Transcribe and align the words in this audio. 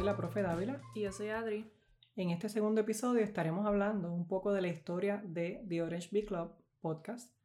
Soy 0.00 0.06
la 0.06 0.16
profe 0.16 0.40
Dávila. 0.40 0.80
Y 0.94 1.02
yo 1.02 1.12
soy 1.12 1.28
Adri. 1.28 1.70
En 2.16 2.30
este 2.30 2.48
segundo 2.48 2.80
episodio 2.80 3.20
estaremos 3.20 3.66
hablando 3.66 4.10
un 4.10 4.26
poco 4.26 4.50
de 4.50 4.62
la 4.62 4.68
historia 4.68 5.22
de 5.22 5.62
The 5.68 5.82
Orange 5.82 6.08
Bee 6.10 6.24
Club 6.24 6.54
podcast. 6.80 7.36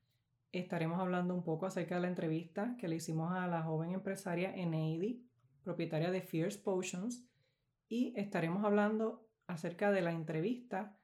Estaremos 0.53 1.01
hablando 1.01 1.35
un 1.35 1.43
poco 1.43 1.65
acerca 1.65 1.95
de 1.95 2.01
la 2.03 2.07
entrevista 2.07 2.77
que 2.79 2.87
le 2.87 2.95
hicimos 2.95 3.33
a 3.33 3.45
la 3.47 3.63
joven 3.63 3.91
empresaria 3.91 4.55
Eneidi, 4.55 5.27
propietaria 5.65 6.11
de 6.11 6.21
Fierce 6.21 6.57
Potions, 6.57 7.27
y 7.89 8.13
estaremos 8.15 8.63
hablando 8.63 9.27
acerca 9.47 9.91
de 9.91 10.01
la 10.01 10.13
entrevista 10.13 10.97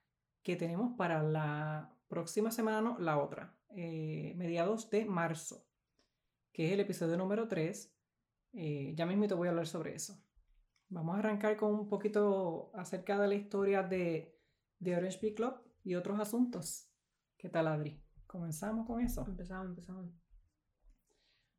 que 0.43 0.55
tenemos 0.55 0.95
para 0.95 1.21
la 1.21 1.93
próxima 2.07 2.51
semana, 2.51 2.79
no, 2.79 2.97
la 2.97 3.21
otra, 3.21 3.57
eh, 3.75 4.35
mediados 4.37 4.89
de 4.89 5.03
marzo, 5.03 5.67
que 6.53 6.67
es 6.67 6.71
el 6.71 6.79
episodio 6.79 7.17
número 7.17 7.49
3. 7.49 7.93
Eh, 8.53 8.93
ya 8.95 9.05
mismo 9.05 9.27
te 9.27 9.33
voy 9.33 9.49
a 9.49 9.51
hablar 9.51 9.67
sobre 9.67 9.95
eso. 9.95 10.17
Vamos 10.91 11.15
a 11.15 11.19
arrancar 11.19 11.55
con 11.55 11.73
un 11.73 11.87
poquito 11.87 12.69
acerca 12.73 13.17
de 13.17 13.27
la 13.29 13.35
historia 13.35 13.81
de, 13.81 14.37
de 14.77 14.97
Orange 14.97 15.19
Bee 15.21 15.33
Club 15.33 15.53
y 15.85 15.95
otros 15.95 16.19
asuntos. 16.19 16.91
¿Qué 17.37 17.47
tal, 17.47 17.67
Adri? 17.67 18.03
¿Comenzamos 18.27 18.85
con 18.85 18.99
eso? 18.99 19.25
Empezamos, 19.25 19.67
empezamos. 19.67 20.11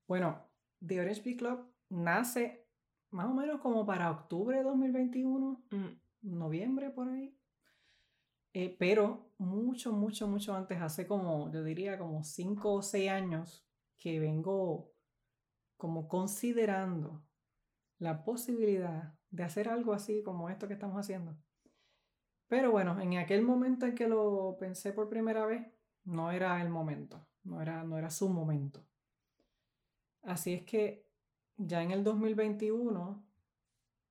Bueno, 0.06 0.46
The 0.86 1.00
Orange 1.00 1.22
Bee 1.22 1.38
Club 1.38 1.66
nace 1.88 2.68
más 3.08 3.26
o 3.26 3.32
menos 3.32 3.58
como 3.62 3.86
para 3.86 4.10
octubre 4.10 4.58
de 4.58 4.64
2021, 4.64 5.64
Mm, 5.70 6.38
noviembre 6.38 6.90
por 6.90 7.08
ahí. 7.08 7.34
Eh, 8.52 8.76
pero 8.78 9.32
mucho, 9.38 9.94
mucho, 9.94 10.28
mucho 10.28 10.54
antes, 10.54 10.78
hace 10.82 11.06
como, 11.06 11.50
yo 11.50 11.64
diría 11.64 11.98
como 11.98 12.22
5 12.22 12.74
o 12.74 12.82
6 12.82 13.10
años 13.10 13.66
que 13.96 14.20
vengo 14.20 14.92
como 15.78 16.06
considerando 16.06 17.24
la 17.98 18.24
posibilidad 18.24 19.14
de 19.32 19.42
hacer 19.42 19.68
algo 19.68 19.92
así 19.92 20.22
como 20.22 20.48
esto 20.48 20.68
que 20.68 20.74
estamos 20.74 20.96
haciendo. 20.96 21.34
Pero 22.46 22.70
bueno, 22.70 23.00
en 23.00 23.16
aquel 23.16 23.42
momento 23.42 23.86
en 23.86 23.94
que 23.94 24.06
lo 24.06 24.56
pensé 24.60 24.92
por 24.92 25.08
primera 25.08 25.46
vez, 25.46 25.66
no 26.04 26.30
era 26.30 26.60
el 26.62 26.68
momento, 26.68 27.26
no 27.44 27.60
era, 27.60 27.82
no 27.82 27.98
era 27.98 28.10
su 28.10 28.28
momento. 28.28 28.84
Así 30.22 30.52
es 30.52 30.62
que 30.62 31.08
ya 31.56 31.82
en 31.82 31.90
el 31.90 32.04
2021, 32.04 33.24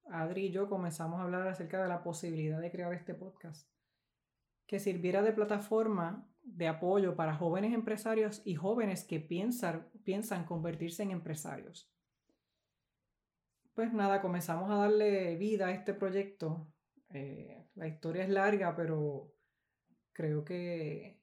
Adri 0.10 0.48
y 0.48 0.52
yo 0.52 0.68
comenzamos 0.68 1.20
a 1.20 1.24
hablar 1.24 1.48
acerca 1.48 1.82
de 1.82 1.88
la 1.88 2.04
posibilidad 2.04 2.60
de 2.60 2.72
crear 2.72 2.92
este 2.94 3.14
podcast 3.14 3.70
que 4.66 4.80
sirviera 4.80 5.22
de 5.22 5.34
plataforma 5.34 6.28
de 6.44 6.68
apoyo 6.68 7.16
para 7.16 7.36
jóvenes 7.36 7.74
empresarios 7.74 8.42
y 8.44 8.56
jóvenes 8.56 9.04
que 9.04 9.20
piensan, 9.20 9.88
piensan 10.04 10.46
convertirse 10.46 11.04
en 11.04 11.12
empresarios. 11.12 11.92
Pues 13.74 13.94
nada, 13.94 14.22
comenzamos 14.22 14.70
a 14.70 14.76
darle 14.76 15.36
vida 15.38 15.68
a 15.68 15.72
este 15.72 15.94
proyecto. 15.94 16.68
Eh, 17.10 17.70
la 17.76 17.88
historia 17.88 18.24
es 18.24 18.30
larga, 18.30 18.76
pero 18.76 19.34
creo 20.12 20.44
que, 20.44 21.22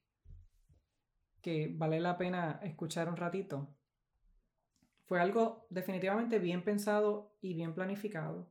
que 1.43 1.71
vale 1.71 2.01
la 2.01 2.17
pena 2.17 2.59
escuchar 2.63 3.09
un 3.09 3.17
ratito. 3.17 3.75
Fue 5.05 5.21
algo 5.21 5.67
definitivamente 5.69 6.39
bien 6.39 6.65
pensado 6.65 7.37
y 7.41 7.55
bien 7.55 7.75
planificado. 7.75 8.51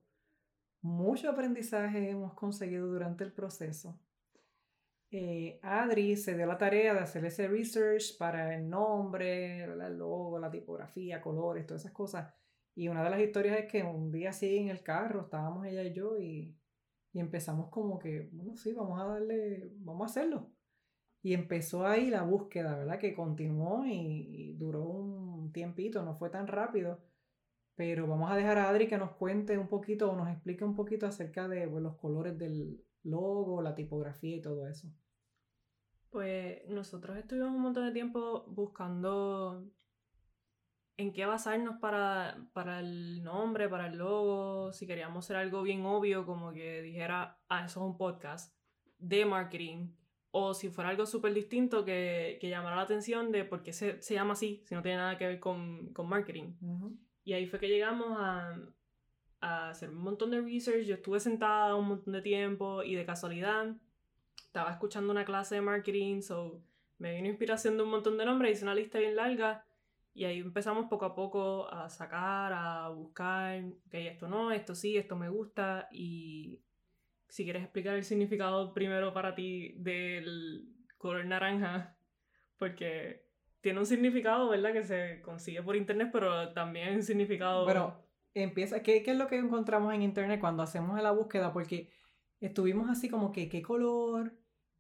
Mucho 0.81 1.31
aprendizaje 1.31 2.11
hemos 2.11 2.33
conseguido 2.35 2.87
durante 2.87 3.23
el 3.23 3.33
proceso. 3.33 3.99
Eh, 5.09 5.59
Adri 5.63 6.17
se 6.17 6.35
dio 6.35 6.45
la 6.45 6.57
tarea 6.57 6.93
de 6.93 6.99
hacer 6.99 7.25
ese 7.25 7.47
research 7.47 8.17
para 8.17 8.55
el 8.55 8.69
nombre, 8.69 9.63
el 9.63 9.97
logo, 9.97 10.37
la 10.37 10.51
tipografía, 10.51 11.19
colores, 11.19 11.65
todas 11.65 11.81
esas 11.81 11.93
cosas. 11.93 12.31
Y 12.77 12.89
una 12.89 13.03
de 13.03 13.09
las 13.09 13.19
historias 13.19 13.57
es 13.57 13.65
que 13.65 13.81
un 13.81 14.11
día 14.11 14.29
así 14.29 14.55
en 14.55 14.69
el 14.69 14.83
carro 14.83 15.21
estábamos 15.21 15.65
ella 15.65 15.83
y 15.83 15.93
yo 15.93 16.19
y, 16.19 16.55
y 17.11 17.19
empezamos 17.19 17.71
como 17.71 17.97
que, 17.97 18.29
bueno, 18.31 18.55
sí, 18.55 18.71
vamos 18.71 19.01
a 19.01 19.05
darle, 19.05 19.71
vamos 19.79 20.03
a 20.03 20.11
hacerlo. 20.11 20.51
Y 21.23 21.33
empezó 21.33 21.87
ahí 21.87 22.11
la 22.11 22.21
búsqueda, 22.21 22.77
¿verdad? 22.77 22.99
Que 22.99 23.15
continuó 23.15 23.83
y, 23.87 24.53
duró 24.59 24.83
un 24.83 25.51
tiempito, 25.51 26.03
no 26.03 26.19
fue 26.19 26.29
tan 26.29 26.45
rápido. 26.45 27.01
Pero 27.73 28.05
vamos 28.05 28.29
a 28.31 28.35
dejar 28.35 28.59
a 28.59 28.69
Adri 28.69 28.87
que 28.87 28.99
nos 28.99 29.13
cuente 29.13 29.57
un 29.57 29.67
poquito 29.67 30.11
o 30.11 30.15
nos 30.15 30.29
explique 30.29 30.63
un 30.63 30.75
poquito 30.75 31.07
acerca 31.07 31.47
de 31.47 31.67
pues, 31.67 31.81
los 31.81 31.97
colores 31.97 32.37
del 32.37 32.79
logo, 33.01 33.59
la 33.63 33.73
tipografía 33.73 34.35
y 34.35 34.41
todo 34.41 34.67
eso. 34.67 34.87
Pues 36.11 36.61
nosotros 36.69 37.17
estuvimos 37.17 37.55
un 37.55 37.61
montón 37.61 37.87
de 37.87 37.91
tiempo 37.91 38.45
buscando 38.49 39.67
en 40.97 41.13
qué 41.13 41.25
basarnos 41.25 41.77
para, 41.79 42.37
para 42.53 42.79
el 42.79 43.23
nombre, 43.23 43.69
para 43.69 43.87
el 43.87 43.97
logo, 43.97 44.73
si 44.73 44.87
queríamos 44.87 45.25
hacer 45.25 45.37
algo 45.37 45.61
bien 45.61 45.85
obvio, 45.85 46.25
como 46.25 46.51
que 46.51 46.81
dijera, 46.81 47.39
ah, 47.49 47.65
eso 47.65 47.79
es 47.79 47.85
un 47.85 47.97
podcast 47.97 48.55
de 48.97 49.23
marketing, 49.25 49.91
o 50.31 50.55
si 50.55 50.69
fuera 50.69 50.89
algo 50.89 51.05
súper 51.05 51.33
distinto 51.35 51.85
que, 51.85 52.39
que 52.41 52.49
llamara 52.49 52.75
la 52.75 52.81
atención 52.81 53.31
de 53.31 53.45
por 53.45 53.61
qué 53.61 53.73
se, 53.73 54.01
se 54.01 54.15
llama 54.15 54.33
así, 54.33 54.63
si 54.65 54.73
no 54.73 54.81
tiene 54.81 54.97
nada 54.97 55.17
que 55.19 55.27
ver 55.27 55.39
con, 55.39 55.93
con 55.93 56.09
marketing. 56.09 56.55
Ujú. 56.61 56.97
Y 57.23 57.33
ahí 57.33 57.45
fue 57.45 57.59
que 57.59 57.67
llegamos 57.67 58.17
a, 58.19 58.57
a 59.39 59.69
hacer 59.69 59.89
un 59.89 59.97
montón 59.97 60.31
de 60.31 60.41
research. 60.41 60.85
Yo 60.85 60.95
estuve 60.95 61.19
sentada 61.19 61.75
un 61.75 61.87
montón 61.89 62.13
de 62.13 62.21
tiempo 62.21 62.83
y 62.83 62.95
de 62.95 63.05
casualidad 63.05 63.75
estaba 64.45 64.71
escuchando 64.71 65.11
una 65.11 65.25
clase 65.25 65.55
de 65.55 65.61
marketing, 65.61 66.21
so 66.21 66.63
me 66.97 67.13
vino 67.13 67.27
inspiración 67.27 67.77
de 67.77 67.83
un 67.83 67.91
montón 67.91 68.17
de 68.17 68.25
nombres, 68.25 68.53
hice 68.57 68.65
una 68.65 68.73
lista 68.73 68.97
bien 68.97 69.15
larga 69.15 69.66
y 70.17 70.25
ahí 70.25 70.39
empezamos 70.39 70.87
poco 70.87 71.05
a 71.05 71.13
poco 71.13 71.71
a 71.71 71.89
sacar, 71.89 72.51
a 72.51 72.89
buscar, 72.89 73.63
ok, 73.85 73.93
esto 73.93 74.27
no, 74.27 74.51
esto 74.51 74.73
sí, 74.73 74.97
esto 74.97 75.15
me 75.15 75.29
gusta 75.29 75.87
y 75.91 76.59
si 77.29 77.43
quieres 77.43 77.61
explicar 77.61 77.93
el 77.93 78.03
significado 78.03 78.73
primero 78.73 79.13
para 79.13 79.35
ti 79.35 79.75
del 79.77 80.73
color 80.97 81.23
naranja, 81.27 81.99
porque 82.57 83.27
tiene 83.61 83.77
un 83.77 83.85
significado, 83.85 84.49
¿verdad? 84.49 84.73
Que 84.73 84.83
se 84.83 85.21
consigue 85.21 85.61
por 85.61 85.75
internet, 85.75 86.09
pero 86.11 86.51
también 86.51 86.95
un 86.95 87.03
significado... 87.03 87.65
Bueno, 87.65 88.03
empieza, 88.33 88.81
¿qué, 88.81 89.03
¿qué 89.03 89.11
es 89.11 89.17
lo 89.17 89.27
que 89.27 89.37
encontramos 89.37 89.93
en 89.93 90.01
internet 90.01 90.39
cuando 90.39 90.63
hacemos 90.63 90.99
la 90.99 91.11
búsqueda? 91.11 91.53
Porque 91.53 91.91
estuvimos 92.39 92.89
así 92.89 93.07
como 93.07 93.31
que, 93.31 93.49
¿qué 93.49 93.61
color? 93.61 94.33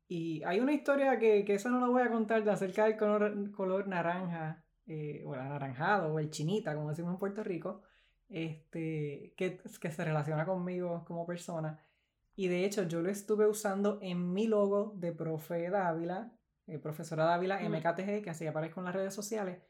Y 0.07 0.41
hay 0.45 0.61
una 0.61 0.73
historia 0.73 1.19
que, 1.19 1.45
que 1.45 1.53
esa 1.53 1.69
no 1.69 1.79
la 1.79 1.89
voy 1.89 2.01
a 2.01 2.09
contar 2.09 2.43
de 2.43 2.49
acerca 2.49 2.85
del 2.85 2.97
color, 2.97 3.51
color 3.51 3.87
naranja, 3.87 4.63
eh, 4.87 5.23
o 5.25 5.33
el 5.35 5.41
anaranjado, 5.41 6.13
o 6.13 6.19
el 6.19 6.29
chinita, 6.29 6.73
como 6.75 6.89
decimos 6.89 7.13
en 7.13 7.19
Puerto 7.19 7.43
Rico, 7.43 7.81
este, 8.29 9.33
que, 9.37 9.59
que 9.79 9.91
se 9.91 10.05
relaciona 10.05 10.45
conmigo 10.45 11.03
como 11.05 11.25
persona. 11.25 11.79
Y 12.35 12.47
de 12.47 12.65
hecho, 12.65 12.83
yo 12.83 13.01
lo 13.01 13.09
estuve 13.09 13.47
usando 13.47 13.99
en 14.01 14.31
mi 14.33 14.47
logo 14.47 14.93
de 14.95 15.11
profe 15.11 15.69
Dávila, 15.69 16.31
eh, 16.67 16.77
profesora 16.79 17.25
Dávila 17.25 17.57
Ujú. 17.57 17.65
MKTG, 17.75 18.21
que 18.23 18.29
así 18.29 18.45
aparezco 18.45 18.79
en 18.79 18.85
las 18.85 18.95
redes 18.95 19.13
sociales. 19.13 19.61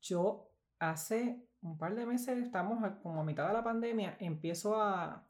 Yo 0.00 0.50
hace 0.78 1.44
un 1.60 1.76
par 1.78 1.94
de 1.94 2.06
meses, 2.06 2.38
estamos 2.38 2.82
a- 2.84 2.98
como 3.00 3.20
a 3.20 3.24
mitad 3.24 3.46
de 3.48 3.52
la 3.54 3.64
pandemia, 3.64 4.16
empiezo 4.20 4.80
a, 4.80 5.28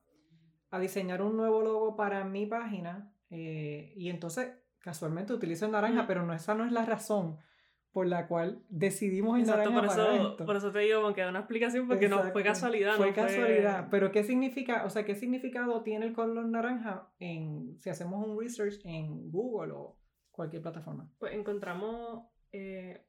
a 0.71 0.78
diseñar 0.78 1.22
un 1.22 1.37
nuevo 1.37 1.62
logo 1.62 1.97
para 1.97 2.25
mi 2.25 2.47
página 2.47 3.12
eh, 3.31 3.93
y 3.97 4.09
entonces 4.10 4.53
casualmente 4.78 5.32
utilizo 5.32 5.66
el 5.66 5.72
naranja, 5.72 6.00
Ujú. 6.00 6.06
pero 6.06 6.25
no, 6.25 6.32
esa 6.34 6.54
no 6.54 6.65
es 6.65 6.72
la 6.72 6.84
razón 6.84 7.38
por 7.93 8.06
la 8.06 8.26
cual 8.26 8.62
decidimos 8.69 9.37
el 9.37 9.44
Exacto, 9.44 9.72
por 9.72 9.84
eso, 9.84 10.12
esto. 10.12 10.47
por 10.47 10.56
eso 10.56 10.72
te 10.72 10.81
digo, 10.81 11.12
que 11.15 11.22
da 11.22 11.31
una 11.31 11.41
explicación, 11.41 11.88
porque 11.88 12.09
no 12.09 12.22
fue 12.32 12.43
casualidad. 12.43 12.97
Fue 12.97 13.09
no 13.09 13.15
casualidad. 13.15 13.88
Pero 13.91 14.12
¿qué 14.12 14.22
significa, 14.22 14.84
o 14.84 14.91
sea, 14.91 15.04
qué 15.04 15.15
significado 15.15 15.83
tiene 15.83 16.07
el 16.07 16.13
color 16.13 16.47
naranja 16.47 17.10
en, 17.18 17.78
si 17.80 17.91
hacemos 17.91 18.27
un 18.27 18.39
research 18.39 18.84
en 18.84 19.30
Google 19.30 19.72
o 19.72 19.98
cualquier 20.30 20.63
plataforma? 20.63 21.10
Pues 21.18 21.33
encontramos 21.34 22.27
eh, 22.53 23.07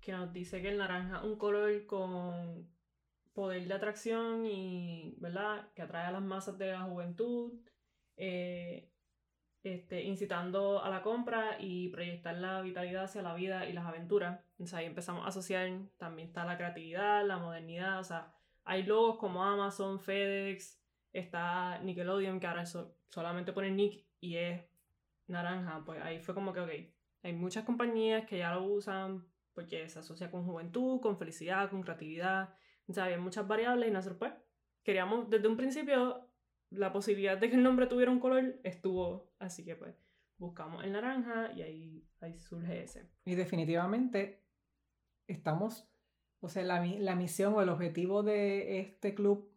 que 0.00 0.12
nos 0.12 0.32
dice 0.32 0.60
que 0.62 0.68
el 0.68 0.78
naranja 0.78 1.18
es 1.18 1.24
un 1.24 1.36
color 1.36 1.86
con 1.86 2.68
poder 3.32 3.66
de 3.66 3.74
atracción 3.74 4.44
y, 4.46 5.16
¿verdad? 5.20 5.70
Que 5.74 5.82
atrae 5.82 6.06
a 6.06 6.12
las 6.12 6.22
masas 6.22 6.58
de 6.58 6.72
la 6.72 6.82
juventud, 6.82 7.52
eh, 8.16 8.90
este, 9.62 10.02
incitando 10.04 10.82
a 10.82 10.90
la 10.90 11.02
compra 11.02 11.56
y 11.58 11.88
proyectar 11.88 12.36
la 12.36 12.62
vitalidad 12.62 13.04
hacia 13.04 13.22
la 13.22 13.34
vida 13.34 13.66
y 13.66 13.72
las 13.72 13.86
aventuras. 13.86 14.40
Sea, 14.64 14.80
ahí 14.80 14.86
empezamos 14.86 15.24
a 15.24 15.28
asociar, 15.28 15.70
también 15.96 16.28
está 16.28 16.44
la 16.44 16.56
creatividad, 16.56 17.26
la 17.26 17.38
modernidad, 17.38 18.00
o 18.00 18.04
sea, 18.04 18.32
hay 18.64 18.82
logos 18.82 19.18
como 19.18 19.44
Amazon, 19.44 20.00
FedEx, 20.00 20.80
está 21.12 21.78
Nickelodeon, 21.78 22.40
que 22.40 22.46
ahora 22.46 22.66
so- 22.66 22.94
solamente 23.08 23.52
pone 23.52 23.70
Nick 23.70 24.04
y 24.20 24.36
es 24.36 24.62
naranja, 25.26 25.82
pues 25.84 26.00
ahí 26.02 26.20
fue 26.20 26.34
como 26.34 26.52
que, 26.52 26.60
ok, 26.60 26.70
hay 27.22 27.32
muchas 27.32 27.64
compañías 27.64 28.26
que 28.26 28.38
ya 28.38 28.54
lo 28.54 28.64
usan 28.64 29.26
porque 29.54 29.88
se 29.88 29.98
asocia 29.98 30.30
con 30.30 30.44
juventud, 30.44 31.00
con 31.00 31.16
felicidad, 31.18 31.70
con 31.70 31.82
creatividad, 31.82 32.54
o 32.86 32.92
sea, 32.92 33.04
había 33.04 33.18
muchas 33.18 33.46
variables 33.46 33.88
y 33.88 33.92
nosotros 33.92 34.18
pues 34.18 34.32
queríamos 34.82 35.28
desde 35.28 35.48
un 35.48 35.56
principio 35.56 36.27
la 36.70 36.92
posibilidad 36.92 37.38
de 37.38 37.48
que 37.48 37.56
el 37.56 37.62
nombre 37.62 37.86
tuviera 37.86 38.10
un 38.10 38.20
color 38.20 38.60
estuvo, 38.62 39.32
así 39.38 39.64
que 39.64 39.76
pues 39.76 39.94
buscamos 40.38 40.84
el 40.84 40.92
naranja 40.92 41.52
y 41.52 41.62
ahí, 41.62 42.08
ahí 42.20 42.38
surge 42.38 42.82
ese. 42.82 43.08
Y 43.24 43.34
definitivamente 43.34 44.44
estamos, 45.26 45.88
o 46.40 46.48
sea, 46.48 46.62
la, 46.62 46.84
la 46.84 47.16
misión 47.16 47.54
o 47.54 47.62
el 47.62 47.68
objetivo 47.68 48.22
de 48.22 48.80
este 48.80 49.14
club 49.14 49.52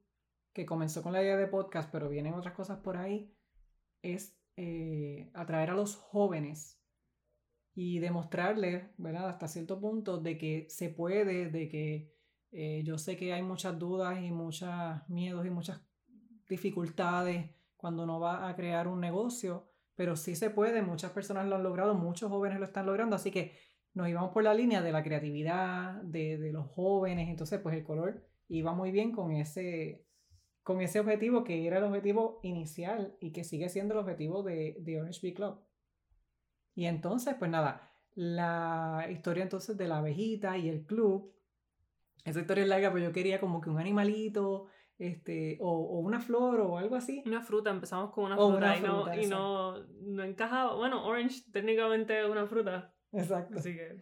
que 0.53 0.65
comenzó 0.65 1.01
con 1.01 1.13
la 1.13 1.21
idea 1.21 1.37
de 1.37 1.47
podcast, 1.47 1.89
pero 1.91 2.09
vienen 2.09 2.33
otras 2.33 2.53
cosas 2.53 2.79
por 2.79 2.97
ahí, 2.97 3.33
es 4.01 4.37
eh, 4.57 5.29
atraer 5.33 5.69
a 5.69 5.75
los 5.75 5.95
jóvenes 5.95 6.81
y 7.73 7.99
demostrarles, 7.99 8.83
¿verdad? 8.97 9.29
Hasta 9.29 9.47
cierto 9.47 9.79
punto 9.79 10.17
de 10.17 10.37
que 10.37 10.65
se 10.69 10.89
puede, 10.89 11.49
de 11.49 11.69
que 11.69 12.13
eh, 12.51 12.83
yo 12.83 12.97
sé 12.97 13.15
que 13.15 13.33
hay 13.33 13.43
muchas 13.43 13.79
dudas 13.79 14.21
y 14.21 14.31
muchos 14.31 14.69
miedos 15.07 15.45
y 15.45 15.49
muchas 15.49 15.81
dificultades 16.51 17.49
cuando 17.77 18.03
uno 18.03 18.19
va 18.19 18.47
a 18.47 18.55
crear 18.55 18.87
un 18.87 18.99
negocio, 18.99 19.71
pero 19.95 20.15
sí 20.15 20.35
se 20.35 20.49
puede, 20.49 20.81
muchas 20.81 21.11
personas 21.11 21.47
lo 21.47 21.55
han 21.55 21.63
logrado, 21.63 21.95
muchos 21.95 22.29
jóvenes 22.29 22.59
lo 22.59 22.65
están 22.65 22.85
logrando, 22.85 23.15
así 23.15 23.31
que 23.31 23.53
nos 23.93 24.07
íbamos 24.07 24.31
por 24.31 24.43
la 24.43 24.53
línea 24.53 24.81
de 24.81 24.91
la 24.91 25.01
creatividad, 25.01 26.01
de, 26.03 26.37
de 26.37 26.51
los 26.51 26.67
jóvenes, 26.67 27.29
entonces 27.29 27.59
pues 27.59 27.75
el 27.75 27.83
color 27.83 28.23
iba 28.47 28.73
muy 28.73 28.91
bien 28.91 29.11
con 29.11 29.31
ese, 29.31 30.05
con 30.63 30.81
ese 30.81 30.99
objetivo 30.99 31.43
que 31.43 31.65
era 31.65 31.77
el 31.77 31.85
objetivo 31.85 32.39
inicial 32.43 33.15
y 33.19 33.31
que 33.31 33.43
sigue 33.43 33.69
siendo 33.69 33.93
el 33.93 34.01
objetivo 34.01 34.43
de, 34.43 34.77
de 34.79 34.99
Orange 34.99 35.21
Bee 35.23 35.33
Club. 35.33 35.59
Y 36.75 36.85
entonces, 36.85 37.35
pues 37.39 37.49
nada, 37.49 37.93
la 38.13 39.07
historia 39.09 39.43
entonces 39.43 39.77
de 39.77 39.87
la 39.87 39.97
abejita 39.99 40.57
y 40.57 40.69
el 40.69 40.85
club, 40.85 41.33
esa 42.23 42.39
historia 42.39 42.63
es 42.63 42.69
larga, 42.69 42.91
pero 42.91 43.05
yo 43.05 43.11
quería 43.11 43.39
como 43.39 43.61
que 43.61 43.69
un 43.69 43.79
animalito, 43.79 44.67
este, 45.01 45.57
o, 45.59 45.71
o 45.71 45.99
una 45.99 46.19
flor 46.21 46.59
o 46.59 46.77
algo 46.77 46.95
así. 46.95 47.23
Una 47.25 47.41
fruta, 47.41 47.71
empezamos 47.71 48.11
con 48.11 48.25
una 48.25 48.37
O 48.37 48.51
fruta, 48.51 48.65
una 48.65 48.77
y, 48.77 48.81
no, 48.81 49.01
fruta, 49.01 49.17
y 49.17 49.25
no, 49.25 49.83
no 50.03 50.23
encajaba. 50.23 50.75
Bueno, 50.75 51.03
orange 51.05 51.41
técnicamente 51.51 52.21
es 52.21 52.29
una 52.29 52.45
fruta, 52.45 52.93
Exacto. 53.11 53.57
así 53.57 53.73
que 53.73 53.99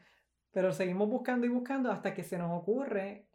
Pero 0.52 0.74
seguimos 0.74 1.08
buscando 1.08 1.46
y 1.46 1.50
buscando 1.50 1.90
hasta 1.90 2.14
que 2.14 2.24
se 2.24 2.38
nos 2.38 2.52
ocurre 2.52 3.30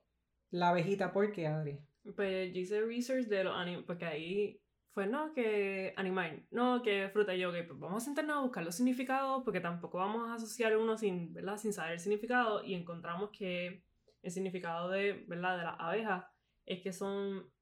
la 0.51 0.69
abejita, 0.69 1.11
¿por 1.11 1.33
qué, 1.33 1.47
Adri? 1.47 1.81
Pues 2.15 2.53
yo 2.53 2.61
hice 2.61 2.83
research 2.83 3.29
de 3.29 3.45
los 3.45 3.57
animales, 3.57 3.87
porque 3.87 4.05
ahí 4.05 4.61
fue, 4.93 5.07
no, 5.07 5.33
que 5.33 5.95
animal, 5.97 6.47
no, 6.51 6.83
que 6.83 7.09
fruta. 7.15 7.35
Y 7.35 7.41
yo, 7.41 7.51
pues 7.51 7.81
vamos 7.81 8.03
a 8.03 8.05
sentarnos 8.05 8.37
a 8.37 8.41
buscar 8.43 8.63
los 8.63 8.75
significados, 8.75 9.43
porque 9.43 9.61
tampoco 9.61 9.97
vamos 9.97 10.29
a 10.29 10.35
asociar 10.35 10.77
uno 10.77 10.99
sin, 10.99 11.33
¿verdad? 11.33 11.57
sin 11.57 11.73
saber 11.73 11.93
el 11.93 12.01
significado. 12.01 12.63
Y 12.63 12.75
encontramos 12.75 13.31
que 13.31 13.83
el 14.21 14.31
significado 14.31 14.91
de, 14.91 15.25
¿verdad? 15.27 15.57
de 15.57 15.65
las 15.65 15.77
abejas 15.79 16.27
es 16.67 16.83
que 16.83 16.93
son 16.93 17.54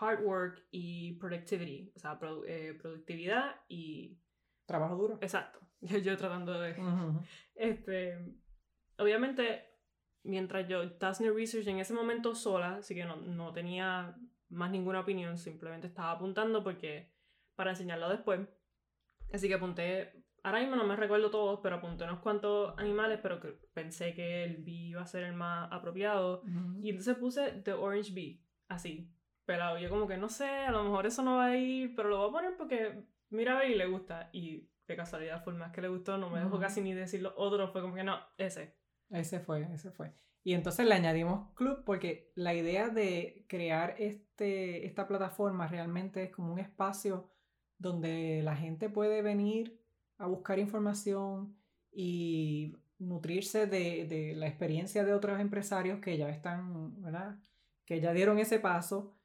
hard 0.00 0.24
work 0.24 0.66
y 0.70 1.14
productivity, 1.14 1.92
o 1.94 1.98
sea, 1.98 2.18
produ- 2.18 2.44
eh, 2.46 2.74
productividad 2.80 3.56
y... 3.68 4.18
Trabajo 4.66 4.96
duro. 4.96 5.18
Exacto, 5.20 5.60
yo, 5.80 5.98
yo 5.98 6.16
tratando 6.16 6.60
de... 6.60 6.72
Ujú. 6.72 7.20
Este, 7.54 8.18
obviamente, 8.98 9.64
mientras 10.22 10.68
yo 10.68 10.82
estaba 10.82 11.12
haciendo 11.12 11.34
research 11.36 11.66
en 11.68 11.78
ese 11.78 11.94
momento 11.94 12.34
sola, 12.34 12.76
así 12.76 12.94
que 12.94 13.04
no, 13.04 13.16
no 13.16 13.52
tenía 13.52 14.16
más 14.48 14.70
ninguna 14.70 15.00
opinión, 15.00 15.38
simplemente 15.38 15.86
estaba 15.86 16.12
apuntando 16.12 16.62
porque 16.62 17.12
para 17.54 17.70
enseñarlo 17.70 18.08
después. 18.08 18.40
Así 19.32 19.48
que 19.48 19.54
apunté, 19.54 20.24
ahora 20.42 20.60
mismo 20.60 20.76
no 20.76 20.84
me 20.84 20.94
recuerdo 20.94 21.30
todos, 21.30 21.60
pero 21.62 21.76
apunté 21.76 22.04
unos 22.04 22.20
cuantos 22.20 22.74
animales, 22.78 23.18
pero 23.22 23.40
que 23.40 23.48
pensé 23.72 24.14
que 24.14 24.44
el 24.44 24.58
bee 24.58 24.90
iba 24.90 25.02
a 25.02 25.06
ser 25.06 25.24
el 25.24 25.32
más 25.32 25.68
apropiado. 25.72 26.42
Ujú. 26.42 26.80
Y 26.82 26.90
entonces 26.90 27.16
puse 27.16 27.50
The 27.64 27.72
Orange 27.72 28.12
Bee, 28.12 28.44
así, 28.68 29.10
pelado. 29.46 29.78
Yo 29.78 29.88
como 29.88 30.06
que 30.06 30.16
no 30.18 30.28
sé, 30.28 30.46
a 30.46 30.70
lo 30.72 30.84
mejor 30.84 31.06
eso 31.06 31.22
no 31.22 31.36
va 31.36 31.46
a 31.46 31.56
ir, 31.56 31.94
pero 31.96 32.08
lo 32.10 32.18
voy 32.18 32.28
a 32.28 32.32
poner 32.32 32.56
porque 32.56 33.04
mira 33.30 33.56
a 33.56 33.60
ver 33.60 33.70
y 33.70 33.76
le 33.76 33.86
gusta. 33.86 34.28
Y 34.32 34.68
de 34.86 34.96
casualidad 34.96 35.42
fue 35.42 35.52
el 35.54 35.58
más 35.58 35.72
que 35.72 35.80
le 35.80 35.88
gustó, 35.88 36.18
no 36.18 36.30
me 36.30 36.40
dejó 36.40 36.56
Ujú. 36.56 36.60
casi 36.60 36.80
ni 36.80 36.92
decir 36.92 37.22
los 37.22 37.34
otros, 37.36 37.72
fue 37.72 37.80
como 37.82 37.94
que 37.94 38.04
no, 38.04 38.18
ese. 38.38 38.76
Ese 39.10 39.40
fue, 39.40 39.62
ese 39.72 39.90
fue. 39.90 40.12
Y 40.42 40.54
entonces 40.54 40.86
le 40.86 40.94
añadimos 40.94 41.52
club 41.54 41.82
porque 41.84 42.30
la 42.34 42.54
idea 42.54 42.88
de 42.88 43.44
crear 43.48 43.96
este, 43.98 44.86
esta 44.86 45.08
plataforma 45.08 45.66
realmente 45.66 46.22
es 46.22 46.30
como 46.30 46.52
un 46.52 46.60
espacio 46.60 47.30
donde 47.78 48.42
la 48.42 48.56
gente 48.56 48.88
puede 48.88 49.22
venir 49.22 49.80
a 50.18 50.26
buscar 50.26 50.58
información 50.58 51.56
y 51.92 52.76
nutrirse 52.98 53.66
de, 53.66 54.06
de 54.06 54.34
la 54.34 54.46
experiencia 54.46 55.04
de 55.04 55.14
otros 55.14 55.40
empresarios 55.40 56.00
que 56.00 56.16
ya 56.16 56.28
están, 56.30 57.02
¿verdad? 57.02 57.38
Que 57.84 58.00
ya 58.00 58.12
dieron 58.12 58.38
ese 58.38 58.58
paso 58.60 59.15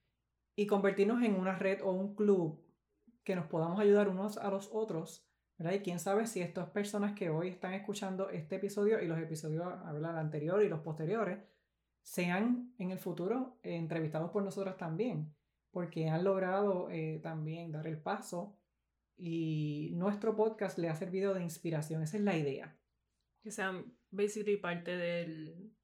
y 0.55 0.67
convertirnos 0.67 1.23
en 1.23 1.35
una 1.35 1.55
red 1.57 1.81
o 1.81 1.91
un 1.91 2.15
club 2.15 2.63
que 3.23 3.35
nos 3.35 3.47
podamos 3.47 3.79
ayudar 3.79 4.09
unos 4.09 4.37
a 4.37 4.49
los 4.49 4.69
otros 4.71 5.31
¿verdad? 5.61 5.77
Y 5.77 5.83
quién 5.83 5.99
sabe 5.99 6.25
si 6.25 6.41
estas 6.41 6.71
personas 6.71 7.13
que 7.13 7.29
hoy 7.29 7.49
están 7.49 7.73
escuchando 7.73 8.31
este 8.31 8.55
episodio 8.55 8.99
y 8.99 9.07
los 9.07 9.19
episodios 9.19 9.63
¿verdad? 9.93 10.17
anterior 10.17 10.63
y 10.63 10.69
los 10.69 10.79
posteriores 10.79 11.37
sean 12.01 12.73
en 12.79 12.89
el 12.89 12.97
futuro 12.97 13.59
eh, 13.61 13.75
entrevistados 13.75 14.31
por 14.31 14.41
nosotras 14.41 14.75
también, 14.75 15.35
porque 15.69 16.09
han 16.09 16.23
logrado 16.23 16.89
eh, 16.89 17.19
también 17.21 17.71
dar 17.71 17.85
el 17.85 17.99
paso 17.99 18.57
y 19.15 19.91
nuestro 19.93 20.35
podcast 20.35 20.79
le 20.79 20.89
ha 20.89 20.95
servido 20.95 21.35
de 21.35 21.43
inspiración, 21.43 22.01
esa 22.01 22.17
es 22.17 22.23
la 22.23 22.35
idea. 22.35 22.75
Que 23.43 23.51
sean 23.51 23.93
basically 24.09 24.57
parte 24.57 24.97
del. 24.97 25.75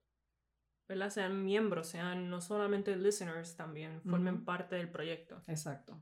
¿Verdad? 0.88 1.10
Sean 1.10 1.44
miembros, 1.44 1.88
sean 1.88 2.30
no 2.30 2.40
solamente 2.40 2.96
listeners, 2.96 3.56
también 3.56 4.02
formen 4.04 4.46
parte 4.46 4.76
del 4.76 4.90
proyecto. 4.90 5.42
Exacto. 5.48 6.02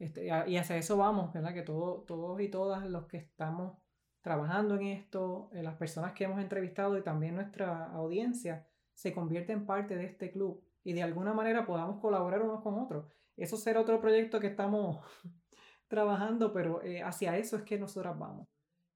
Este, 0.00 0.26
y 0.26 0.56
hacia 0.56 0.76
eso 0.76 0.96
vamos, 0.96 1.32
¿verdad? 1.32 1.52
Que 1.52 1.62
todo, 1.62 2.02
todos 2.02 2.40
y 2.40 2.48
todas 2.48 2.88
los 2.88 3.06
que 3.06 3.18
estamos 3.18 3.76
trabajando 4.22 4.74
en 4.76 4.86
esto, 4.86 5.50
eh, 5.52 5.62
las 5.62 5.76
personas 5.76 6.12
que 6.12 6.24
hemos 6.24 6.40
entrevistado 6.40 6.96
y 6.98 7.02
también 7.02 7.34
nuestra 7.34 7.86
audiencia, 7.92 8.66
se 8.92 9.12
convierten 9.12 9.66
parte 9.66 9.96
de 9.96 10.04
este 10.04 10.30
club 10.30 10.62
y 10.82 10.92
de 10.92 11.02
alguna 11.02 11.32
manera 11.32 11.66
podamos 11.66 12.00
colaborar 12.00 12.42
unos 12.42 12.62
con 12.62 12.78
otros. 12.78 13.06
Eso 13.36 13.56
será 13.56 13.80
otro 13.80 14.00
proyecto 14.00 14.40
que 14.40 14.48
estamos 14.48 14.98
trabajando, 15.88 16.52
pero 16.52 16.82
eh, 16.82 17.02
hacia 17.02 17.36
eso 17.36 17.56
es 17.56 17.62
que 17.62 17.78
nosotras 17.78 18.18
vamos. 18.18 18.48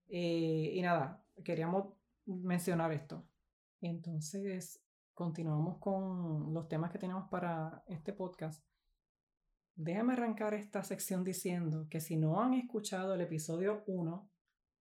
Eh, 0.09 0.73
y 0.75 0.83
nada, 0.83 1.25
queríamos 1.45 1.95
mencionar 2.27 2.93
esto. 2.93 3.27
Entonces, 3.81 4.84
continuamos 5.15 5.79
con 5.79 6.53
los 6.53 6.69
temas 6.69 6.91
que 6.91 6.99
tenemos 6.99 7.29
para 7.31 7.83
este 7.87 8.13
podcast. 8.13 8.65
Déjame 9.77 10.13
arrancar 10.13 10.55
esta 10.55 10.83
sección 10.83 11.25
diciendo 11.25 11.87
que 11.89 12.01
si 12.01 12.17
no 12.17 12.43
han 12.43 12.55
escuchado 12.55 13.15
el 13.15 13.21
episodio 13.21 13.85
1 13.87 14.29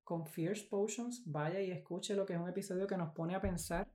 con 0.04 0.26
Fierce 0.26 0.68
Potions, 0.70 1.24
vaya 1.26 1.62
y 1.62 1.72
escuche 1.72 2.16
lo 2.16 2.26
que 2.26 2.34
es 2.34 2.40
un 2.40 2.50
episodio 2.50 2.88
que 2.88 2.98
nos 2.98 3.14
pone 3.14 3.36
a 3.36 3.42
pensar 3.42 3.92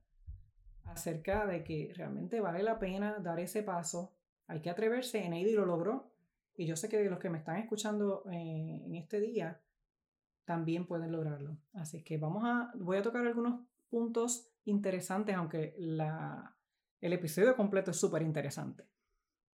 acerca 0.85 1.47
de 1.47 1.63
que 1.63 1.93
realmente 1.95 2.41
vale 2.41 2.63
la 2.63 2.79
pena 2.79 3.19
dar 3.19 3.39
ese 3.41 3.63
paso. 3.63 4.15
Hay 4.47 4.61
que 4.63 4.71
atreverse, 4.71 5.25
Eneidi 5.25 5.53
lo 5.53 5.67
logró. 5.67 6.11
Y 6.57 6.67
yo 6.67 6.75
sé 6.75 6.89
que 6.89 7.09
los 7.09 7.19
que 7.19 7.31
me 7.31 7.39
están 7.39 7.59
escuchando 7.59 8.25
eh, 8.33 8.83
en 8.85 8.95
este 8.95 9.21
día 9.21 9.61
también 10.45 10.87
pueden 10.87 11.13
lograrlo. 11.13 11.59
Así 11.75 12.03
que 12.03 12.17
vamos 12.17 12.43
a, 12.45 12.73
voy 12.75 12.97
a 12.97 13.03
tocar 13.03 13.25
algunos 13.27 13.61
puntos 13.91 14.51
interesantes, 14.69 15.35
aunque 15.35 15.75
la, 15.79 16.57
el 17.01 17.13
episodio 17.13 17.57
completo 17.57 17.91
es 17.91 17.97
súper 17.97 18.23
interesante 18.23 18.87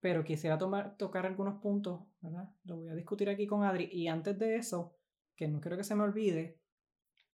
pero 0.04 0.23
quisiera 0.23 0.59
tocar 0.99 1.25
algunos 1.25 1.62
puntos, 1.62 2.02
¿verdad? 2.21 2.50
Lo 2.64 2.76
voy 2.76 2.90
a 2.90 2.94
discutir 2.94 3.30
aquí 3.30 3.47
con 3.47 3.64
Adri. 3.64 3.88
Y 3.90 4.09
antes 4.09 4.38
de 4.38 4.56
eso, 4.56 4.94
que 5.35 5.49
no 5.49 5.62
quiero 5.62 5.78
que 5.78 5.83
se 5.83 5.94
me 5.94 6.02
olvide, 6.02 6.61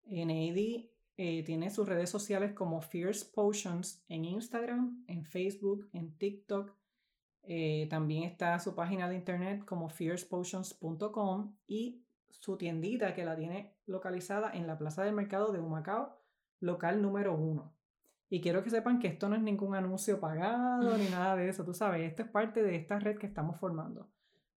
NAD 0.05 0.87
eh, 1.17 1.43
tiene 1.45 1.71
sus 1.71 1.89
redes 1.89 2.11
sociales 2.11 2.53
como 2.53 2.81
Fierce 2.81 3.27
Potions 3.35 4.05
en 4.09 4.25
Instagram, 4.25 5.05
en 5.09 5.25
Facebook, 5.25 5.91
en 5.93 6.17
TikTok. 6.17 6.73
Eh, 7.43 7.89
también 7.91 8.23
está 8.23 8.57
su 8.61 8.77
página 8.77 9.09
de 9.09 9.17
internet 9.17 9.65
como 9.65 9.89
fiercepotions.com 9.89 11.57
y 11.67 12.05
su 12.29 12.57
tiendita 12.57 13.15
que 13.15 13.25
la 13.25 13.35
tiene 13.35 13.75
localizada 13.87 14.53
en 14.53 14.69
la 14.69 14.79
Plaza 14.79 15.03
del 15.03 15.15
Mercado 15.15 15.51
de 15.51 15.59
Humacao, 15.59 16.20
local 16.61 17.03
número 17.03 17.37
uno. 17.37 17.75
Y 18.29 18.41
quiero 18.41 18.63
que 18.63 18.71
sepan 18.71 19.01
que 19.01 19.09
esto 19.09 19.29
no 19.29 19.35
es 19.35 19.43
ningún 19.43 19.75
anuncio 19.75 20.21
pagado 20.21 20.97
ni 20.97 21.09
nada 21.11 21.35
de 21.37 21.49
eso, 21.49 21.65
tú 21.65 21.75
sabes, 21.75 22.03
esto 22.03 22.23
es 22.23 22.29
parte 22.29 22.63
de 22.63 22.77
esta 22.77 22.99
red 22.99 23.19
que 23.19 23.27
estamos 23.27 23.59
formando. 23.59 24.11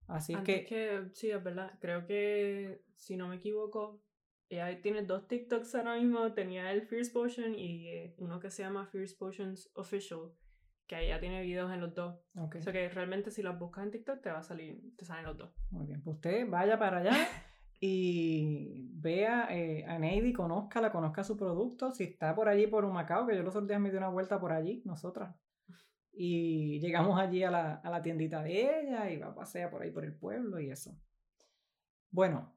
Así 0.06 0.32
es 0.32 0.38
Antes 0.38 0.60
que, 0.60 0.64
que, 0.66 1.08
sí, 1.12 1.30
es 1.30 1.42
verdad. 1.42 1.72
Creo 1.80 2.06
que, 2.06 2.84
si 2.94 3.16
no 3.16 3.26
me 3.28 3.36
equivoco, 3.36 4.02
ella 4.50 4.80
tiene 4.82 5.02
dos 5.02 5.26
TikToks 5.26 5.74
ahora 5.74 5.96
mismo. 5.96 6.32
Tenía 6.34 6.70
el 6.72 6.82
Fierce 6.82 7.10
Potion 7.10 7.54
y 7.54 7.88
eh, 7.88 8.14
uno 8.18 8.38
que 8.38 8.50
se 8.50 8.62
llama 8.62 8.86
Fierce 8.86 9.16
Potions 9.18 9.70
Official, 9.74 10.32
que 10.86 11.06
ella 11.06 11.18
tiene 11.20 11.40
videos 11.42 11.72
en 11.72 11.80
los 11.80 11.94
dos. 11.94 12.20
ok, 12.36 12.56
O 12.56 12.62
sea 12.62 12.72
que 12.72 12.88
realmente 12.90 13.30
si 13.30 13.42
las 13.42 13.58
buscas 13.58 13.84
en 13.84 13.92
TikTok 13.92 14.20
te 14.20 14.30
va 14.30 14.38
a 14.40 14.42
salir, 14.42 14.94
te 14.96 15.04
salen 15.06 15.24
los 15.24 15.38
dos. 15.38 15.54
muy 15.70 15.86
bien, 15.86 16.02
pues 16.02 16.16
usted 16.16 16.48
vaya 16.48 16.78
para 16.78 16.98
allá 16.98 17.10
y 17.86 18.88
vea 18.94 19.46
eh, 19.50 19.84
a 19.86 19.98
Neidy, 19.98 20.32
conózcala, 20.32 20.90
conozca 20.90 21.22
su 21.22 21.36
producto. 21.36 21.92
Si 21.92 22.04
está 22.04 22.34
por 22.34 22.48
allí 22.48 22.66
por 22.66 22.86
Humacao, 22.86 23.26
que 23.26 23.36
yo 23.36 23.42
los 23.42 23.54
otros 23.54 23.68
días 23.68 23.78
me 23.78 23.90
di 23.90 23.98
una 23.98 24.08
vuelta 24.08 24.40
por 24.40 24.52
allí, 24.52 24.80
nosotras. 24.86 25.36
Y 26.10 26.80
llegamos 26.80 27.20
allí 27.20 27.42
a 27.42 27.50
la, 27.50 27.74
a 27.74 27.90
la 27.90 28.00
tiendita 28.00 28.42
de 28.42 28.80
ella 28.80 29.10
y 29.10 29.18
va 29.18 29.26
a 29.26 29.34
pasear 29.34 29.70
por 29.70 29.82
ahí 29.82 29.90
por 29.90 30.02
el 30.02 30.16
pueblo 30.16 30.58
y 30.60 30.70
eso. 30.70 30.96
Bueno, 32.10 32.56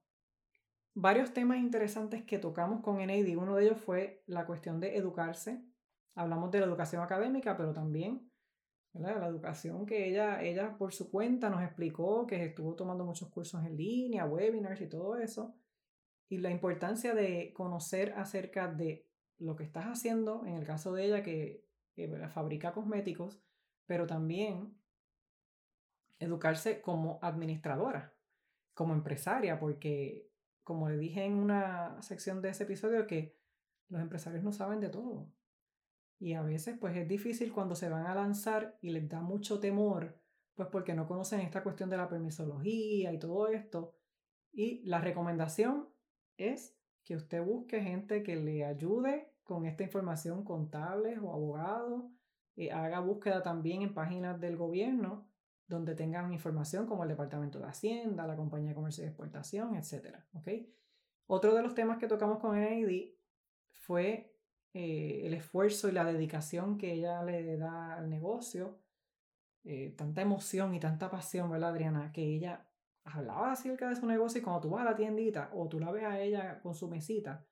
varios 0.94 1.34
temas 1.34 1.58
interesantes 1.58 2.24
que 2.24 2.40
tocamos 2.40 2.82
con 2.82 3.02
Eneidi. 3.02 3.36
Uno 3.36 3.58
de 3.58 3.66
ellos 3.66 3.82
fue 3.82 4.24
la 4.28 4.46
cuestión 4.46 4.80
de 4.80 4.96
educarse. 4.96 5.62
Hablamos 6.16 6.52
de 6.52 6.62
la 6.62 6.68
educación 6.68 7.04
académica, 7.04 7.58
pero 7.58 7.74
también 7.74 8.32
la 9.00 9.28
educación 9.28 9.86
que 9.86 10.10
ella, 10.10 10.42
ella 10.42 10.78
por 10.78 10.94
su 10.94 11.10
cuenta 11.10 11.50
nos 11.50 11.64
explicó, 11.64 12.26
que 12.28 12.46
estuvo 12.46 12.76
tomando 12.76 13.06
muchos 13.06 13.30
cursos 13.30 13.64
en 13.66 13.78
línea, 13.78 14.26
webinars 14.26 14.82
y 14.82 14.88
todo 14.88 15.18
eso, 15.18 15.56
y 16.30 16.40
la 16.40 16.52
importancia 16.52 17.14
de 17.14 17.54
conocer 17.54 18.14
acerca 18.18 18.68
de 18.68 19.08
lo 19.40 19.56
que 19.56 19.64
estás 19.64 19.86
haciendo, 19.86 20.46
en 20.46 20.56
el 20.56 20.66
caso 20.66 20.94
de 20.94 21.06
ella 21.06 21.24
que, 21.24 21.66
fabrica 22.34 22.74
cosméticos, 22.74 23.42
pero 23.88 24.06
también 24.06 24.78
educarse 26.20 26.82
como 26.82 27.18
administradora, 27.24 28.14
como 28.74 28.94
empresaria, 28.94 29.60
porque 29.60 30.30
como 30.64 30.90
le 30.90 30.98
dije 30.98 31.24
en 31.24 31.34
una 31.34 32.00
sección 32.04 32.42
de 32.42 32.50
ese 32.50 32.64
episodio, 32.64 33.08
que 33.08 33.36
los 33.90 34.02
empresarios 34.02 34.44
no 34.44 34.52
saben 34.52 34.80
de 34.80 34.90
todo. 34.90 35.32
Y 36.20 36.34
a 36.34 36.42
veces 36.42 36.78
pues 36.80 36.96
es 36.96 37.08
difícil 37.08 37.54
cuando 37.54 37.76
se 37.76 37.90
van 37.90 38.06
a 38.08 38.16
lanzar 38.16 38.78
y 38.82 38.90
les 38.90 39.08
da 39.08 39.22
mucho 39.22 39.60
temor, 39.60 40.20
pues 40.56 40.68
porque 40.72 40.94
no 40.94 41.08
conocen 41.08 41.42
esta 41.42 41.64
cuestión 41.64 41.90
de 41.90 41.98
la 41.98 42.10
permisología 42.10 43.14
y 43.14 43.20
todo 43.20 43.48
esto. 43.48 43.96
Y 44.52 44.84
la 44.86 45.00
recomendación 45.00 45.90
es 46.38 46.76
que 47.04 47.16
usted 47.16 47.44
busque 47.44 47.82
gente 47.82 48.24
que 48.24 48.36
le 48.36 48.66
ayude 48.66 49.32
con 49.44 49.66
esta 49.66 49.84
información, 49.84 50.44
contables 50.44 51.20
o 51.22 51.32
abogados, 51.32 52.06
eh, 52.56 52.72
haga 52.72 53.00
búsqueda 53.00 53.44
también 53.44 53.84
en 53.84 53.94
páginas 53.94 54.40
del 54.42 54.58
gobierno 54.58 55.30
donde 55.68 55.96
tengan 55.96 56.34
información 56.34 56.88
como 56.88 57.04
el 57.04 57.10
Departamento 57.10 57.60
de 57.60 57.66
Hacienda, 57.66 58.26
la 58.26 58.36
Compañía 58.36 58.70
de 58.70 58.76
Comercio 58.76 59.04
y 59.04 59.08
Exportación, 59.08 59.76
etc. 59.76 60.18
¿okay? 60.34 60.74
Otro 61.28 61.54
de 61.54 61.62
los 61.62 61.76
temas 61.76 61.98
que 61.98 62.08
tocamos 62.08 62.40
con 62.40 62.58
NAD 62.58 62.90
fue 63.72 64.37
eh, 64.74 65.22
el 65.26 65.34
esfuerzo 65.34 65.90
y 65.90 65.92
la 65.92 66.06
dedicación 66.06 66.78
que 66.78 66.94
ella 66.94 67.24
le 67.24 67.58
da 67.58 67.96
al 67.96 68.10
negocio, 68.10 68.80
eh, 69.64 69.94
tanta 69.98 70.22
emoción 70.22 70.74
y 70.76 70.80
tanta 70.80 71.10
pasión, 71.10 71.50
¿verdad, 71.52 71.72
Adriana? 71.72 72.12
Que 72.12 72.24
ella 72.24 72.68
hablaba 73.04 73.52
acerca 73.52 73.90
de 73.90 73.96
su 73.96 74.06
negocio 74.06 74.40
y 74.40 74.44
cuando 74.44 74.62
tú 74.62 74.70
vas 74.70 74.82
a 74.82 74.92
la 74.92 74.96
tiendita 74.96 75.50
o 75.54 75.68
tú 75.68 75.80
la 75.80 75.92
ves 75.92 76.04
a 76.04 76.20
ella 76.22 76.62
con 76.62 76.74
su 76.74 76.88
mesita, 76.88 77.46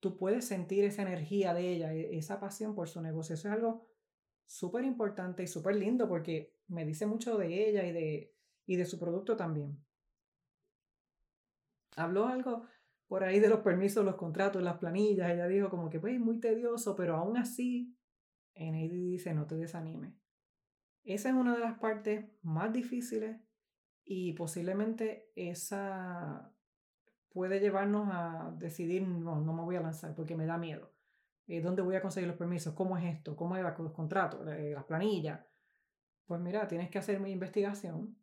tú 0.00 0.16
puedes 0.16 0.46
sentir 0.46 0.84
esa 0.84 1.02
energía 1.02 1.54
de 1.54 1.72
ella, 1.72 1.92
e, 1.92 2.16
esa 2.16 2.40
pasión 2.40 2.74
por 2.74 2.88
su 2.88 3.00
negocio. 3.00 3.34
Eso 3.34 3.48
es 3.48 3.54
algo 3.54 3.86
súper 4.46 4.84
importante 4.84 5.42
y 5.42 5.46
súper 5.46 5.76
lindo 5.76 6.08
porque 6.08 6.54
me 6.68 6.84
dice 6.84 7.06
mucho 7.06 7.36
de 7.36 7.68
ella 7.68 7.84
y 7.84 7.92
de, 7.92 8.34
y 8.66 8.76
de 8.76 8.86
su 8.86 8.98
producto 8.98 9.36
también. 9.36 9.84
Habló 11.96 12.26
algo 12.26 12.66
por 13.08 13.24
ahí 13.24 13.40
de 13.40 13.48
los 13.48 13.60
permisos, 13.60 14.04
los 14.04 14.16
contratos, 14.16 14.62
las 14.62 14.76
planillas. 14.76 15.30
Ella 15.30 15.48
dijo 15.48 15.70
como 15.70 15.88
que 15.90 15.98
pues 15.98 16.20
muy 16.20 16.38
tedioso, 16.38 16.94
pero 16.94 17.16
aún 17.16 17.38
así, 17.38 17.96
NAD 18.54 18.90
dice 18.90 19.34
no 19.34 19.46
te 19.46 19.56
desanimes. 19.56 20.14
Esa 21.04 21.30
es 21.30 21.34
una 21.34 21.54
de 21.54 21.60
las 21.60 21.78
partes 21.78 22.26
más 22.42 22.72
difíciles 22.72 23.40
y 24.04 24.34
posiblemente 24.34 25.32
esa 25.34 26.54
puede 27.30 27.60
llevarnos 27.60 28.08
a 28.12 28.54
decidir, 28.58 29.06
no, 29.06 29.40
no 29.40 29.52
me 29.54 29.62
voy 29.62 29.76
a 29.76 29.80
lanzar 29.80 30.14
porque 30.14 30.36
me 30.36 30.46
da 30.46 30.58
miedo. 30.58 30.92
Eh, 31.46 31.62
¿Dónde 31.62 31.80
voy 31.80 31.96
a 31.96 32.02
conseguir 32.02 32.28
los 32.28 32.36
permisos? 32.36 32.74
¿Cómo 32.74 32.98
es 32.98 33.04
esto? 33.04 33.36
¿Cómo 33.36 33.56
es 33.56 33.62
los 33.62 33.92
contratos? 33.92 34.46
Eh, 34.48 34.72
las 34.74 34.84
planillas. 34.84 35.40
Pues 36.26 36.40
mira, 36.42 36.68
tienes 36.68 36.90
que 36.90 36.98
hacer 36.98 37.20
mi 37.20 37.30
investigación 37.30 38.18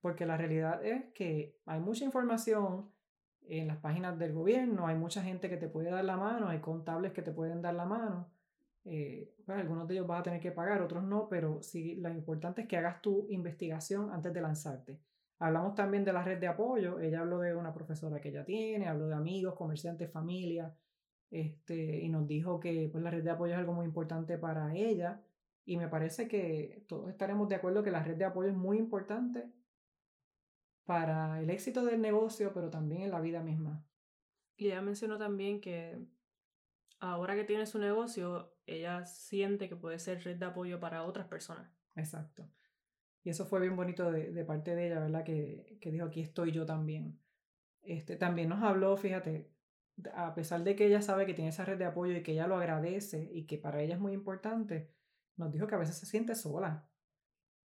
porque 0.00 0.26
la 0.26 0.36
realidad 0.36 0.84
es 0.84 1.12
que 1.14 1.60
hay 1.66 1.80
mucha 1.80 2.04
información 2.04 2.93
en 3.46 3.68
las 3.68 3.78
páginas 3.78 4.18
del 4.18 4.32
gobierno, 4.32 4.86
hay 4.86 4.96
mucha 4.96 5.22
gente 5.22 5.48
que 5.48 5.56
te 5.56 5.68
puede 5.68 5.90
dar 5.90 6.04
la 6.04 6.16
mano, 6.16 6.48
hay 6.48 6.60
contables 6.60 7.12
que 7.12 7.22
te 7.22 7.32
pueden 7.32 7.62
dar 7.62 7.74
la 7.74 7.84
mano. 7.84 8.30
Eh, 8.84 9.34
pues 9.44 9.58
algunos 9.58 9.88
de 9.88 9.94
ellos 9.94 10.06
vas 10.06 10.20
a 10.20 10.24
tener 10.24 10.40
que 10.40 10.52
pagar, 10.52 10.82
otros 10.82 11.04
no, 11.04 11.28
pero 11.28 11.62
sí, 11.62 11.96
lo 11.96 12.10
importante 12.10 12.62
es 12.62 12.68
que 12.68 12.76
hagas 12.76 13.00
tu 13.00 13.26
investigación 13.30 14.10
antes 14.12 14.32
de 14.32 14.40
lanzarte. 14.40 14.98
Hablamos 15.38 15.74
también 15.74 16.04
de 16.04 16.12
la 16.12 16.22
red 16.22 16.38
de 16.38 16.46
apoyo. 16.46 17.00
Ella 17.00 17.20
habló 17.20 17.38
de 17.40 17.54
una 17.54 17.74
profesora 17.74 18.20
que 18.20 18.28
ella 18.28 18.44
tiene, 18.44 18.86
habló 18.86 19.08
de 19.08 19.14
amigos, 19.14 19.54
comerciantes, 19.54 20.10
familia, 20.10 20.74
este, 21.30 22.00
y 22.00 22.08
nos 22.08 22.26
dijo 22.26 22.60
que 22.60 22.88
pues, 22.90 23.02
la 23.02 23.10
red 23.10 23.24
de 23.24 23.30
apoyo 23.30 23.52
es 23.54 23.58
algo 23.58 23.72
muy 23.72 23.86
importante 23.86 24.38
para 24.38 24.74
ella. 24.74 25.20
Y 25.66 25.76
me 25.76 25.88
parece 25.88 26.28
que 26.28 26.84
todos 26.88 27.10
estaremos 27.10 27.48
de 27.48 27.56
acuerdo 27.56 27.82
que 27.82 27.90
la 27.90 28.02
red 28.02 28.16
de 28.16 28.24
apoyo 28.24 28.50
es 28.50 28.56
muy 28.56 28.78
importante 28.78 29.50
para 30.84 31.40
el 31.40 31.50
éxito 31.50 31.84
del 31.84 32.00
negocio, 32.00 32.52
pero 32.52 32.70
también 32.70 33.02
en 33.02 33.10
la 33.10 33.20
vida 33.20 33.42
misma. 33.42 33.84
Y 34.56 34.66
ella 34.66 34.82
mencionó 34.82 35.18
también 35.18 35.60
que 35.60 35.98
ahora 37.00 37.34
que 37.34 37.44
tiene 37.44 37.66
su 37.66 37.78
negocio, 37.78 38.54
ella 38.66 39.04
siente 39.04 39.68
que 39.68 39.76
puede 39.76 39.98
ser 39.98 40.22
red 40.22 40.36
de 40.36 40.46
apoyo 40.46 40.80
para 40.80 41.04
otras 41.04 41.26
personas. 41.26 41.70
Exacto. 41.96 42.48
Y 43.22 43.30
eso 43.30 43.46
fue 43.46 43.60
bien 43.60 43.76
bonito 43.76 44.12
de, 44.12 44.32
de 44.32 44.44
parte 44.44 44.74
de 44.74 44.86
ella, 44.86 45.00
¿verdad? 45.00 45.24
Que, 45.24 45.78
que, 45.80 45.90
dijo, 45.90 46.06
aquí 46.06 46.20
estoy 46.20 46.52
yo 46.52 46.66
también. 46.66 47.18
Este, 47.82 48.16
también 48.16 48.50
nos 48.50 48.62
habló, 48.62 48.96
fíjate, 48.96 49.50
a 50.14 50.34
pesar 50.34 50.64
de 50.64 50.76
que 50.76 50.86
ella 50.86 51.00
sabe 51.00 51.26
que 51.26 51.34
tiene 51.34 51.50
esa 51.50 51.64
red 51.64 51.78
de 51.78 51.84
apoyo 51.84 52.16
y 52.16 52.22
que 52.22 52.32
ella 52.32 52.46
lo 52.46 52.56
agradece 52.56 53.28
y 53.32 53.46
que 53.46 53.58
para 53.58 53.80
ella 53.82 53.94
es 53.94 54.00
muy 54.00 54.12
importante, 54.12 54.90
nos 55.36 55.52
dijo 55.52 55.66
que 55.66 55.74
a 55.74 55.78
veces 55.78 55.96
se 55.96 56.06
siente 56.06 56.34
sola, 56.34 56.88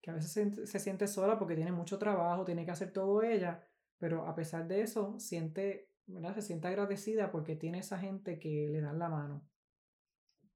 que 0.02 0.12
a 0.12 0.14
veces 0.14 0.32
se, 0.32 0.66
se 0.68 0.80
siente 0.80 1.08
sola 1.08 1.38
porque 1.38 1.56
tiene 1.56 1.72
mucho 1.72 1.98
trabajo, 1.98 2.46
tiene 2.46 2.66
que 2.66 2.72
hacer 2.72 2.92
todo 2.92 3.22
ella, 3.24 3.64
pero 3.98 4.28
a 4.28 4.36
pesar 4.36 4.68
de 4.68 4.82
eso, 4.82 5.20
siente, 5.20 5.90
¿verdad? 6.08 6.36
Se 6.36 6.42
siente 6.42 6.68
agradecida 6.68 7.32
porque 7.32 7.56
tiene 7.56 7.80
esa 7.80 8.00
gente 8.00 8.40
que 8.40 8.70
le 8.70 8.82
dan 8.82 9.00
la 9.00 9.10
mano. 9.10 9.44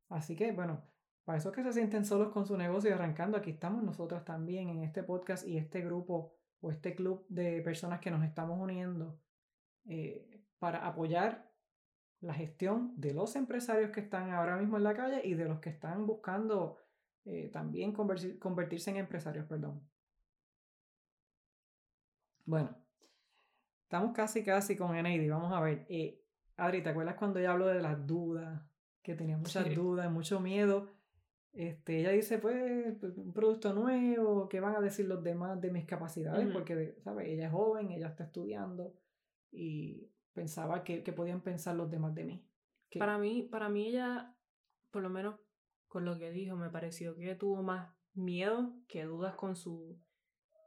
Así 0.10 0.36
que, 0.36 0.52
bueno, 0.52 0.84
para 1.26 1.38
esos 1.38 1.54
que 1.54 1.64
se 1.64 1.74
sienten 1.74 2.06
solos 2.06 2.32
con 2.32 2.46
su 2.46 2.58
negocio 2.58 2.90
y 2.90 2.94
arrancando, 2.94 3.38
aquí 3.38 3.52
estamos 3.52 3.84
nosotros 3.84 4.26
también 4.26 4.70
en 4.70 4.84
este 4.84 5.04
podcast 5.04 5.48
y 5.48 5.58
este 5.58 5.82
grupo 5.82 6.36
o 6.62 6.72
este 6.72 6.96
club 6.96 7.26
de 7.30 7.62
personas 7.62 8.00
que 8.00 8.12
nos 8.12 8.24
estamos 8.24 8.60
uniendo 8.60 9.20
eh, 9.86 10.44
para 10.60 10.88
apoyar 10.88 11.52
la 12.22 12.34
gestión 12.34 12.94
de 12.96 13.14
los 13.14 13.36
empresarios 13.36 13.92
que 13.92 14.00
están 14.00 14.32
ahora 14.32 14.56
mismo 14.58 14.78
en 14.78 14.84
la 14.84 14.96
calle 14.96 15.22
y 15.26 15.34
de 15.34 15.46
los 15.46 15.60
que 15.60 15.70
están 15.70 16.06
buscando 16.06 16.78
eh, 17.26 17.50
también 17.52 17.94
convertirse 17.94 18.90
en 18.90 18.98
empresarios, 18.98 19.46
perdón. 19.46 19.82
Bueno, 22.46 22.76
estamos 23.84 24.14
casi 24.14 24.44
casi 24.44 24.76
con 24.76 24.92
NAD. 24.92 25.30
Vamos 25.30 25.54
a 25.54 25.62
ver. 25.62 25.86
Eh, 25.90 26.22
Adri, 26.58 26.84
¿te 26.84 26.90
acuerdas 26.90 27.16
cuando 27.16 27.40
ella 27.40 27.52
habló 27.52 27.68
de 27.68 27.82
las 27.82 28.06
dudas? 28.06 28.62
Que 29.02 29.16
tenía 29.16 29.38
muchas 29.38 29.74
dudas, 29.74 30.12
mucho 30.12 30.40
miedo. 30.40 30.90
Este, 31.54 32.00
ella 32.00 32.12
dice, 32.12 32.40
pues, 32.40 32.96
pues, 33.00 33.16
un 33.18 33.32
producto 33.32 33.74
nuevo, 33.74 34.50
¿qué 34.50 34.60
van 34.60 34.76
a 34.76 34.82
decir 34.82 35.06
los 35.06 35.24
demás 35.24 35.62
de 35.62 35.72
mis 35.72 35.86
capacidades? 35.86 36.48
Porque, 36.52 36.96
¿sabes? 37.04 37.28
Ella 37.28 37.46
es 37.46 37.52
joven, 37.52 37.92
ella 37.92 38.08
está 38.08 38.24
estudiando 38.24 38.96
y 39.52 40.10
pensaba 40.34 40.84
que, 40.84 41.04
que 41.04 41.14
podían 41.14 41.42
pensar 41.42 41.76
los 41.76 41.92
demás 41.92 42.16
de 42.16 42.24
mí. 42.24 42.48
Para 42.98 43.18
mí, 43.18 43.44
para 43.44 43.70
mí 43.70 43.90
ella, 43.90 44.36
por 44.90 45.04
lo 45.04 45.10
menos 45.10 45.36
con 45.94 46.06
lo 46.06 46.18
que 46.18 46.32
dijo, 46.32 46.56
me 46.56 46.72
pareció 46.72 47.16
que 47.16 47.36
tuvo 47.36 47.62
más 47.62 47.94
miedo 48.16 48.74
que 48.88 49.04
dudas 49.04 49.36
con 49.36 49.56
su 49.56 50.02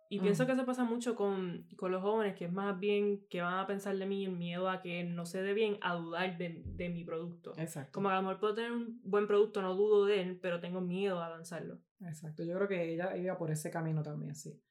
y 0.08 0.20
pienso 0.20 0.46
que 0.46 0.52
eso 0.52 0.64
pasa 0.64 0.84
mucho 0.84 1.16
con, 1.16 1.66
con, 1.76 1.90
los 1.90 2.00
jóvenes, 2.00 2.36
que 2.36 2.44
es 2.44 2.52
más 2.52 2.78
bien 2.78 3.26
que 3.28 3.42
van 3.42 3.58
a 3.58 3.66
pensar 3.66 3.96
de 3.96 4.06
mí 4.06 4.24
el 4.24 4.36
miedo 4.36 4.70
a 4.70 4.80
que 4.80 5.02
no 5.02 5.26
se 5.26 5.42
dé 5.42 5.52
bien, 5.52 5.78
a 5.80 5.96
dudar 5.96 6.38
de, 6.38 6.62
de, 6.64 6.88
mi 6.90 7.02
producto. 7.02 7.54
Exacto. 7.56 7.90
Como 7.90 8.08
a 8.08 8.14
lo 8.14 8.22
mejor 8.22 8.38
puedo 8.38 8.54
tener 8.54 8.70
un 8.70 9.00
buen 9.02 9.26
producto, 9.26 9.62
no 9.62 9.74
dudo 9.74 10.04
de 10.04 10.22
él, 10.22 10.38
pero 10.40 10.60
tengo 10.60 10.80
miedo 10.80 11.20
a 11.20 11.28
lanzarlo. 11.28 11.80
Exacto, 11.98 12.44
yo 12.44 12.54
creo 12.54 12.68
que 12.68 12.94
ella 12.94 13.16
iba 13.16 13.36
por 13.36 13.50
ese 13.50 13.68
camino 13.68 14.04
también, 14.04 14.36
sí. 14.36 14.62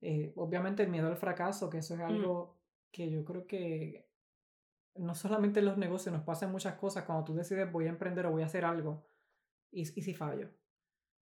Eh, 0.00 0.32
obviamente 0.36 0.84
el 0.84 0.90
miedo 0.90 1.08
al 1.08 1.16
fracaso, 1.16 1.68
que 1.68 1.78
eso 1.78 1.94
es 1.94 2.00
algo 2.00 2.60
que 2.92 3.10
yo 3.10 3.24
creo 3.24 3.48
que 3.48 4.08
no 4.94 5.16
solamente 5.16 5.58
en 5.58 5.66
los 5.66 5.76
negocios, 5.76 6.14
nos 6.14 6.22
pasan 6.22 6.52
muchas 6.52 6.76
cosas 6.76 7.02
cuando 7.02 7.24
tú 7.24 7.34
decides 7.34 7.72
voy 7.72 7.86
a 7.86 7.90
emprender 7.90 8.26
o 8.26 8.30
voy 8.30 8.42
a 8.42 8.46
hacer 8.46 8.64
algo 8.64 9.08
y, 9.70 9.82
y 9.82 10.02
si 10.02 10.14
fallo. 10.14 10.50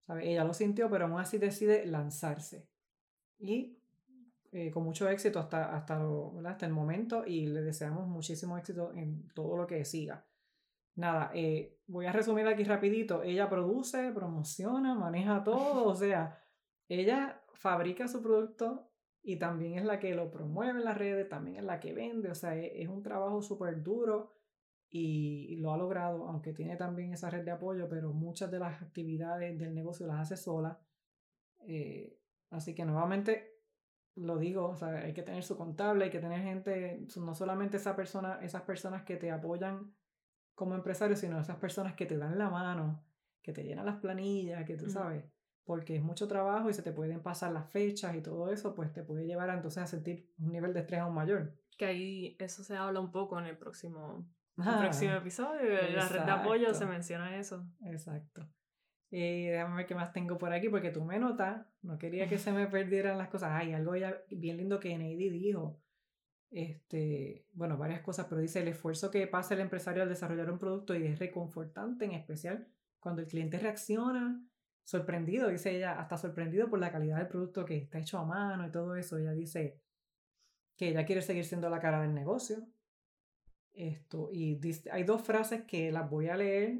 ¿Sabe? 0.05 0.31
Ella 0.31 0.43
lo 0.43 0.53
sintió, 0.53 0.89
pero 0.89 1.05
aún 1.05 1.19
así 1.19 1.37
decide 1.37 1.85
lanzarse 1.85 2.67
y 3.39 3.77
eh, 4.51 4.71
con 4.71 4.83
mucho 4.83 5.09
éxito 5.09 5.39
hasta, 5.39 5.75
hasta, 5.75 6.01
hasta 6.45 6.65
el 6.65 6.71
momento 6.71 7.25
y 7.25 7.47
le 7.47 7.61
deseamos 7.61 8.07
muchísimo 8.07 8.57
éxito 8.57 8.93
en 8.93 9.27
todo 9.33 9.57
lo 9.57 9.67
que 9.67 9.83
siga. 9.83 10.25
Nada, 10.95 11.31
eh, 11.33 11.77
voy 11.85 12.05
a 12.05 12.11
resumir 12.11 12.47
aquí 12.47 12.63
rapidito. 12.63 13.21
Ella 13.23 13.49
produce, 13.49 14.11
promociona, 14.11 14.95
maneja 14.95 15.43
todo, 15.43 15.85
o 15.85 15.95
sea, 15.95 16.41
ella 16.87 17.43
fabrica 17.53 18.07
su 18.07 18.23
producto 18.23 18.89
y 19.21 19.37
también 19.37 19.77
es 19.77 19.83
la 19.83 19.99
que 19.99 20.15
lo 20.15 20.31
promueve 20.31 20.79
en 20.79 20.85
las 20.85 20.97
redes, 20.97 21.27
también 21.27 21.57
es 21.57 21.63
la 21.63 21.79
que 21.79 21.93
vende, 21.93 22.31
o 22.31 22.35
sea, 22.35 22.55
e, 22.55 22.81
es, 22.81 22.87
un 22.87 23.03
trabajo 23.03 23.41
súper 23.41 23.83
duro 23.83 24.31
y 24.89 25.57
lo 25.57 25.73
ha 25.73 25.77
logrado, 25.77 26.27
aunque 26.27 26.53
tiene 26.53 26.77
también 26.77 27.13
esa 27.13 27.29
red 27.29 27.43
de 27.43 27.51
apoyo, 27.51 27.87
pero 27.89 28.13
muchas 28.13 28.49
de 28.51 28.59
las 28.59 28.81
actividades 28.81 29.57
del 29.57 29.73
negocio 29.73 30.07
las 30.07 30.19
hace 30.21 30.37
sola. 30.37 30.79
Eh, 31.67 32.17
Así 32.49 32.73
que 32.73 32.85
nuevamente 32.85 33.55
lo 34.15 34.37
digo, 34.37 34.69
o 34.69 34.75
sea, 34.75 34.89
hay 34.89 35.13
que 35.13 35.23
tener 35.23 35.43
su 35.43 35.57
contable, 35.57 36.05
hay 36.05 36.09
que 36.09 36.19
tener 36.19 36.41
gente, 36.41 37.05
no 37.17 37.35
solamente 37.35 37.77
esa 37.77 37.95
persona, 37.95 38.39
esas 38.41 38.63
personas 38.63 39.03
que 39.03 39.17
te 39.17 39.31
apoyan 39.31 39.93
como 40.55 40.73
empresario, 40.73 41.15
sino 41.15 41.39
esas 41.39 41.57
personas 41.57 41.93
que 41.93 42.07
te 42.07 42.17
dan 42.17 42.37
la 42.37 42.49
mano, 42.49 43.03
que 43.43 43.53
te 43.53 43.63
llenan 43.63 43.85
las 43.85 43.97
planillas, 43.97 44.65
que 44.65 44.75
tú 44.75 44.89
sabes, 44.89 45.23
porque 45.65 45.97
es 45.97 46.01
mucho 46.01 46.27
trabajo 46.27 46.69
y 46.69 46.73
se 46.73 46.81
te 46.81 46.93
pueden 46.93 47.21
pasar 47.21 47.51
las 47.51 47.69
fechas 47.69 48.15
y 48.15 48.21
todo 48.21 48.49
eso, 48.51 48.73
pues 48.73 48.91
te 48.91 49.03
puede 49.03 49.27
llevar 49.27 49.51
a, 49.51 49.53
entonces 49.53 49.83
a 49.83 49.87
sentir 49.87 50.33
un 50.39 50.51
nivel 50.51 50.73
de 50.73 50.79
estrés 50.79 51.01
aún 51.01 51.13
mayor. 51.13 51.53
Que 51.77 51.85
ahí 51.85 52.35
eso 52.39 52.63
se 52.63 52.75
habla 52.75 52.99
un 52.99 53.11
poco 53.11 53.37
en 53.37 53.45
el 53.45 53.57
próximo, 53.57 54.25
próximo 54.63 55.13
episodio. 55.13 55.79
En 55.79 55.95
la 55.95 56.07
red 56.07 56.23
de 56.23 56.31
apoyo 56.31 56.73
se 56.73 56.85
menciona 56.85 57.37
eso. 57.37 57.65
Exacto. 57.85 58.47
Y 59.09 59.45
déjame 59.47 59.77
ver 59.77 59.85
qué 59.85 59.95
más 59.95 60.11
tengo 60.11 60.37
por 60.37 60.51
aquí, 60.51 60.67
porque 60.69 60.91
tú 60.91 61.03
me 61.03 61.17
notas, 61.17 61.65
no 61.81 61.97
quería 61.97 62.27
que 62.27 62.37
se 62.37 62.51
me 62.51 62.67
perdieran 62.67 63.17
las 63.17 63.29
cosas. 63.29 63.51
Ay, 63.53 63.73
algo 63.73 63.95
ya 63.95 64.21
bien 64.29 64.57
lindo 64.57 64.79
que 64.79 64.97
Neidy 64.97 65.29
dijo. 65.29 65.79
Este, 66.49 67.45
bueno, 67.53 67.77
varias 67.77 68.01
cosas, 68.01 68.27
pero 68.29 68.41
dice 68.41 68.61
el 68.61 68.69
esfuerzo 68.69 69.11
que 69.11 69.27
pasa 69.27 69.53
el 69.53 69.59
empresario 69.59 70.03
al 70.03 70.09
desarrollar 70.09 70.49
un 70.51 70.59
producto 70.59 70.95
y 70.95 71.05
es 71.05 71.19
reconfortante, 71.19 72.05
en 72.05 72.13
especial 72.13 72.67
cuando 72.99 73.21
el 73.21 73.27
cliente 73.27 73.59
reacciona 73.59 74.41
sorprendido, 74.83 75.49
dice 75.49 75.75
ella, 75.75 75.99
hasta 75.99 76.17
sorprendido 76.17 76.69
por 76.69 76.79
la 76.79 76.91
calidad 76.91 77.17
del 77.17 77.27
producto 77.27 77.65
que 77.65 77.75
está 77.77 77.99
hecho 77.99 78.19
a 78.19 78.25
mano 78.25 78.65
y 78.65 78.71
todo 78.71 78.95
eso. 78.95 79.17
Ella 79.17 79.31
dice 79.31 79.81
que 80.77 80.89
ella 80.89 81.05
quiere 81.05 81.21
seguir 81.21 81.43
siendo 81.43 81.69
la 81.69 81.79
cara 81.79 82.01
del 82.01 82.13
negocio. 82.13 82.65
Esto, 83.77 84.31
y 84.33 84.59
hay 84.91 85.03
dos 85.03 85.21
frases 85.21 85.65
que 85.65 85.91
las 85.91 86.09
voy 86.09 86.29
a 86.29 86.35
leer 86.35 86.79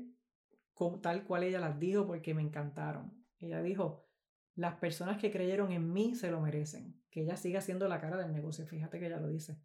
tal 1.01 1.23
cual 1.23 1.43
ella 1.43 1.59
las 1.59 1.79
dijo 1.79 2.05
porque 2.05 2.33
me 2.33 2.41
encantaron. 2.41 3.11
Ella 3.39 3.61
dijo, 3.61 4.07
las 4.55 4.75
personas 4.75 5.17
que 5.17 5.31
creyeron 5.31 5.71
en 5.71 5.91
mí 5.91 6.15
se 6.15 6.31
lo 6.31 6.41
merecen, 6.41 7.01
que 7.09 7.21
ella 7.21 7.37
siga 7.37 7.61
siendo 7.61 7.87
la 7.87 7.99
cara 7.99 8.17
del 8.17 8.31
negocio, 8.31 8.65
fíjate 8.65 8.99
que 8.99 9.07
ella 9.07 9.19
lo 9.19 9.27
dice. 9.27 9.59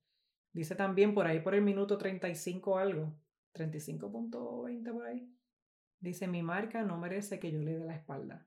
Dice 0.52 0.74
también 0.74 1.14
por 1.14 1.26
ahí 1.26 1.40
por 1.40 1.54
el 1.54 1.62
minuto 1.62 1.98
35 1.98 2.78
algo, 2.78 3.14
35.20 3.54 4.92
por 4.92 5.06
ahí, 5.06 5.34
dice, 6.00 6.26
mi 6.28 6.42
marca 6.42 6.82
no 6.82 6.98
merece 6.98 7.38
que 7.38 7.50
yo 7.50 7.60
le 7.60 7.78
dé 7.78 7.84
la 7.84 7.94
espalda. 7.94 8.46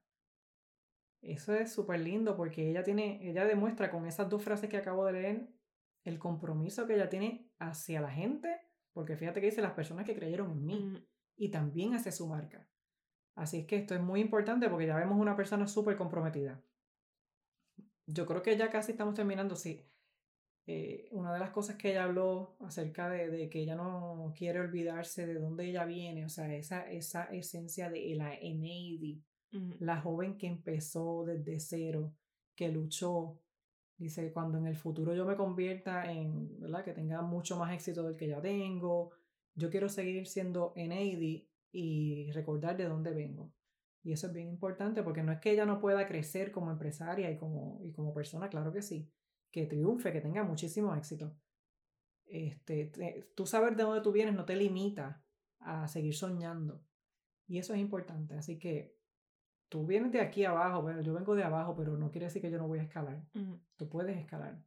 Eso 1.22 1.56
es 1.56 1.74
súper 1.74 2.00
lindo 2.00 2.36
porque 2.36 2.70
ella 2.70 2.84
tiene, 2.84 3.27
ella 3.27 3.46
demuestra 3.46 3.89
con 3.89 4.06
esas 4.06 4.30
dos 4.30 4.44
frases 4.44 4.70
que 4.70 4.77
acabo 4.77 5.06
de 5.06 5.13
leer 5.13 5.48
el 6.04 6.20
compromiso 6.20 6.86
que 6.86 6.94
ella 6.96 7.10
tiene 7.10 7.50
hacia 7.58 8.01
la 8.01 8.12
gente, 8.12 8.62
porque 8.96 9.18
fíjate 9.18 9.42
que 9.42 9.48
dice 9.48 9.62
las 9.62 9.74
personas 9.74 10.06
que 10.06 10.16
creyeron 10.16 10.52
en 10.52 10.66
mí 10.66 11.08
y 11.36 11.52
también 11.52 11.94
hace 11.94 12.14
su 12.14 12.28
marca. 12.28 12.66
Así 13.36 13.60
es 13.60 13.66
que 13.68 13.75
esto 13.75 13.94
es 13.94 14.00
muy 14.00 14.22
importante 14.22 14.70
porque 14.70 14.88
ya 14.88 14.96
vemos 14.96 15.20
una 15.20 15.36
persona 15.36 15.68
súper 15.68 15.98
comprometida. 15.98 16.64
Yo 18.08 18.25
creo 18.25 18.42
que 18.42 18.56
ya 18.56 18.70
casi 18.70 18.94
estamos 18.94 19.14
terminando, 19.14 19.58
sí. 19.58 19.86
Eh, 20.66 21.10
una 21.12 21.34
de 21.34 21.40
las 21.40 21.50
cosas 21.50 21.75
que 21.75 21.92
ella 21.92 22.06
habló 22.06 22.56
acerca 22.62 23.10
de, 23.10 23.50
que 23.50 23.64
ella 23.64 23.75
no 23.75 24.34
quiere 24.34 24.62
olvidarse 24.62 25.28
de 25.28 25.40
dónde 25.40 25.66
ella 25.66 25.84
viene, 25.84 26.24
o 26.24 26.30
sea, 26.30 26.56
esa, 26.56 26.90
esa 26.90 27.25
esencia 27.25 27.90
de 27.90 28.16
la 28.16 28.34
Eneidi, 28.34 29.22
la 29.80 30.00
joven 30.00 30.38
que 30.38 30.48
empezó 30.48 31.25
desde 31.25 31.60
cero, 31.60 32.14
que 32.56 32.70
luchó. 32.70 33.42
Dice, 33.98 34.32
cuando 34.34 34.58
en 34.58 34.68
el 34.68 34.75
futuro 34.75 35.14
yo 35.14 35.25
me 35.25 35.38
convierta 35.38 36.12
en, 36.12 36.60
¿verdad? 36.60 36.84
Que 36.84 36.94
tenga 36.94 37.22
mucho 37.22 37.58
más 37.58 37.74
éxito 37.74 38.04
del 38.04 38.18
que 38.18 38.28
ya 38.28 38.42
tengo, 38.42 39.12
yo 39.54 39.70
quiero 39.70 39.88
seguir 39.88 40.28
siendo 40.28 40.74
Eneidi 40.75 41.50
y 41.72 42.32
recordar 42.32 42.75
de 42.75 42.86
dónde 42.86 43.12
vengo. 43.12 43.54
Y 44.04 44.12
eso 44.12 44.28
es 44.28 44.34
bien 44.34 44.50
importante 44.50 45.02
porque 45.02 45.24
no 45.24 45.32
es 45.32 45.40
que 45.40 45.52
ella 45.52 45.66
no 45.66 45.80
pueda 45.80 46.08
crecer 46.08 46.52
como 46.52 46.72
empresaria 46.72 47.32
y 47.32 47.38
como, 47.38 47.80
y 47.84 47.92
como 47.92 48.14
persona, 48.14 48.50
claro 48.50 48.72
que 48.72 48.82
sí, 48.82 49.10
que 49.50 49.66
triunfe, 49.66 50.12
que 50.12 50.22
tenga 50.22 50.44
muchísimo 50.44 50.94
éxito. 50.94 51.36
Este, 52.28 52.92
tú 53.36 53.46
saber 53.46 53.75
de 53.75 53.84
dónde 53.84 54.01
tú 54.01 54.12
vienes 54.12 54.36
no 54.36 54.46
te 54.46 54.55
limita 54.55 55.24
a 55.60 55.88
seguir 55.88 56.16
soñando. 56.16 56.84
Y 57.48 57.58
eso 57.58 57.74
es 57.74 57.79
importante. 57.79 58.36
Así 58.36 58.60
que 58.60 58.95
tú 59.75 59.85
vienes 59.85 60.14
de 60.14 60.22
aquí 60.22 60.46
abajo, 60.46 60.81
bueno, 60.81 61.01
yo 61.01 61.14
vengo 61.14 61.35
de 61.35 61.44
abajo, 61.44 61.75
pero 61.75 61.98
no 61.98 62.09
quiere 62.09 62.27
decir 62.27 62.42
que 62.42 62.50
yo 62.50 62.57
no 62.57 62.66
voy 62.66 62.79
a 62.79 62.83
escalar. 62.83 63.22
Tú 63.75 63.90
puedes 63.90 64.18
escalar. 64.18 64.57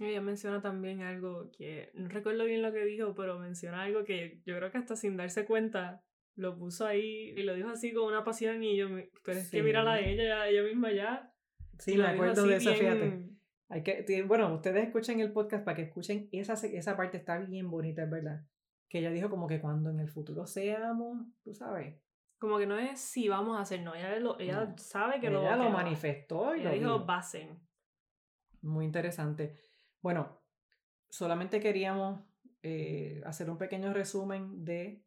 Ella 0.00 0.20
menciona 0.20 0.60
también 0.60 1.02
algo 1.02 1.52
que 1.56 1.92
no 1.94 2.08
recuerdo 2.08 2.44
bien 2.44 2.60
lo 2.60 2.72
que 2.72 2.84
dijo, 2.84 3.14
pero 3.14 3.38
menciona 3.38 3.84
algo 3.84 4.02
que 4.02 4.42
yo 4.44 4.56
creo 4.56 4.72
que 4.72 4.78
hasta 4.78 4.96
sin 4.96 5.16
darse 5.16 5.44
cuenta 5.44 6.02
lo 6.34 6.58
puso 6.58 6.84
ahí 6.86 7.34
y 7.36 7.44
lo 7.44 7.54
dijo 7.54 7.68
así 7.68 7.92
con 7.92 8.08
una 8.08 8.24
pasión 8.24 8.64
y 8.64 8.76
yo, 8.76 8.88
pero 9.24 9.38
es 9.38 9.48
que 9.48 9.62
mírala 9.62 9.92
a 9.92 10.00
ella, 10.00 10.48
ella 10.48 10.64
misma 10.64 10.90
ya. 10.90 11.32
Sí, 11.78 11.96
me 11.96 12.06
acuerdo 12.06 12.42
de 12.48 12.56
eso, 12.56 12.74
fíjate. 12.74 13.28
Hay 13.68 13.84
que, 13.84 14.24
bueno, 14.26 14.52
ustedes 14.52 14.88
escuchen 14.88 15.20
el 15.20 15.30
podcast 15.30 15.64
para 15.64 15.76
que 15.76 15.82
escuchen 15.82 16.28
esa, 16.32 16.54
esa 16.66 16.96
parte, 16.96 17.18
está 17.18 17.38
bien 17.38 17.70
bonita, 17.70 18.02
es 18.02 18.10
verdad. 18.10 18.44
Que 18.88 18.98
ella 18.98 19.12
dijo 19.12 19.30
como 19.30 19.46
que 19.46 19.60
cuando 19.60 19.90
en 19.90 20.00
el 20.00 20.08
futuro 20.08 20.48
seamos, 20.48 21.28
tú 21.44 21.54
sabes. 21.54 21.94
Como 22.38 22.58
que 22.58 22.66
no 22.66 22.78
es 22.78 23.00
si 23.00 23.28
vamos 23.28 23.56
a 23.56 23.62
hacer, 23.62 23.80
no, 23.80 23.94
ella, 23.94 24.18
lo, 24.20 24.38
ella 24.38 24.74
sabe 24.76 25.20
que 25.20 25.28
ella 25.28 25.38
lo 25.38 25.42
Ella 25.42 25.56
lo 25.56 25.70
manifestó 25.70 26.54
y 26.54 26.60
ella 26.60 26.70
lo 26.70 26.76
dijo, 26.76 27.04
basen. 27.06 27.60
Muy 28.62 28.84
interesante. 28.84 29.56
Bueno, 30.02 30.42
solamente 31.08 31.60
queríamos 31.60 32.20
eh, 32.62 33.22
hacer 33.24 33.48
un 33.48 33.58
pequeño 33.58 33.92
resumen 33.92 34.64
de 34.64 35.04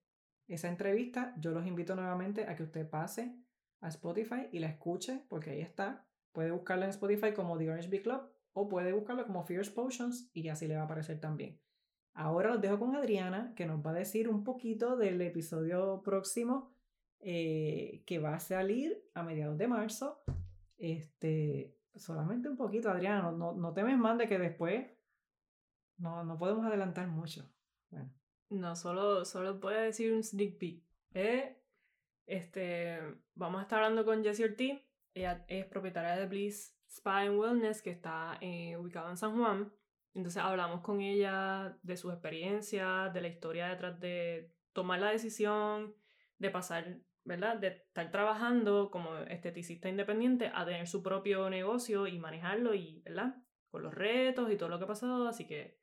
esa 0.47 0.69
entrevista. 0.69 1.33
Yo 1.37 1.51
los 1.51 1.67
invito 1.67 1.95
nuevamente 1.95 2.47
a 2.47 2.55
que 2.55 2.63
usted 2.63 2.89
pase 2.89 3.35
a 3.81 3.89
Spotify 3.89 4.47
y 4.51 4.59
la 4.59 4.67
escuche, 4.67 5.25
porque 5.29 5.51
ahí 5.51 5.61
está. 5.61 6.07
Puede 6.31 6.51
buscarla 6.51 6.85
en 6.85 6.91
Spotify 6.91 7.33
como 7.33 7.57
The 7.57 7.69
Orange 7.69 7.89
Bee 7.89 8.01
Club 8.01 8.21
o 8.53 8.67
puede 8.67 8.93
buscarlo 8.93 9.25
como 9.25 9.43
Fierce 9.43 9.71
Potions 9.71 10.29
y 10.33 10.49
así 10.49 10.67
le 10.67 10.75
va 10.75 10.81
a 10.81 10.85
aparecer 10.85 11.19
también. 11.19 11.59
Ahora 12.13 12.49
los 12.49 12.61
dejo 12.61 12.79
con 12.79 12.95
Adriana, 12.95 13.53
que 13.55 13.65
nos 13.65 13.85
va 13.85 13.91
a 13.91 13.93
decir 13.93 14.27
un 14.27 14.43
poquito 14.43 14.97
del 14.97 15.21
episodio 15.21 16.01
próximo 16.03 16.73
eh, 17.21 18.03
que 18.05 18.19
va 18.19 18.35
a 18.35 18.39
salir 18.39 19.03
a 19.13 19.23
mediados 19.23 19.57
de 19.57 19.67
marzo. 19.67 20.21
Este, 20.77 21.77
solamente 21.95 22.49
un 22.49 22.55
poquito, 22.55 22.89
Adriana, 22.89 23.31
no, 23.31 23.53
no, 23.53 23.73
te 23.73 23.83
me 23.83 23.97
mande 23.97 24.27
que 24.27 24.39
después 24.39 24.87
no, 25.97 26.23
no 26.23 26.37
podemos 26.37 26.65
adelantar 26.65 27.07
mucho. 27.07 27.49
Bueno. 27.89 28.11
No, 28.49 28.75
solo, 28.75 29.25
solo 29.25 29.59
a 29.67 29.73
decir 29.73 30.13
un 30.13 30.23
sneak 30.23 30.57
peek. 30.57 30.83
Eh, 31.13 31.61
este, 32.25 32.99
vamos 33.35 33.59
a 33.59 33.63
estar 33.63 33.79
hablando 33.79 34.05
con 34.05 34.23
Jessie 34.23 34.45
Ortiz. 34.45 34.81
Ella 35.13 35.45
es 35.47 35.65
propietaria 35.65 36.15
de 36.15 36.27
Bliss 36.27 36.75
Spa 36.87 37.21
and 37.21 37.37
Wellness, 37.37 37.81
que 37.81 37.91
está 37.91 38.37
eh, 38.41 38.77
ubicado 38.77 39.09
en 39.09 39.17
San 39.17 39.37
Juan. 39.37 39.71
Entonces 40.13 40.41
hablamos 40.41 40.81
con 40.81 41.01
ella 41.01 41.77
de 41.83 41.97
sus 41.97 42.11
experiencias, 42.11 43.13
de 43.13 43.21
la 43.21 43.27
historia 43.27 43.69
detrás 43.69 43.99
de 43.99 44.51
tomar 44.73 44.99
la 44.99 45.11
decisión, 45.11 45.95
de 46.39 46.49
pasar 46.49 46.99
¿verdad? 47.23 47.57
De 47.57 47.67
estar 47.67 48.11
trabajando 48.11 48.91
como 48.91 49.15
esteticista 49.17 49.89
independiente 49.89 50.51
a 50.53 50.65
tener 50.65 50.87
su 50.87 51.03
propio 51.03 51.49
negocio 51.49 52.07
y 52.07 52.19
manejarlo 52.19 52.73
y, 52.73 53.01
¿verdad? 53.01 53.35
Con 53.69 53.83
los 53.83 53.93
retos 53.93 54.51
y 54.51 54.57
todo 54.57 54.69
lo 54.69 54.77
que 54.77 54.85
ha 54.85 54.87
pasado, 54.87 55.27
así 55.27 55.45
que 55.45 55.79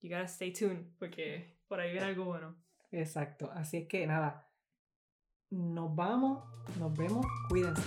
you 0.00 0.10
gotta 0.10 0.24
stay 0.24 0.52
tuned 0.52 0.86
porque 0.98 1.58
por 1.66 1.80
ahí 1.80 1.92
viene 1.92 2.06
algo 2.06 2.24
bueno. 2.24 2.56
Exacto, 2.90 3.50
así 3.52 3.78
es 3.78 3.88
que 3.88 4.06
nada, 4.06 4.48
nos 5.50 5.94
vamos, 5.94 6.44
nos 6.78 6.96
vemos, 6.96 7.24
cuídense. 7.48 7.82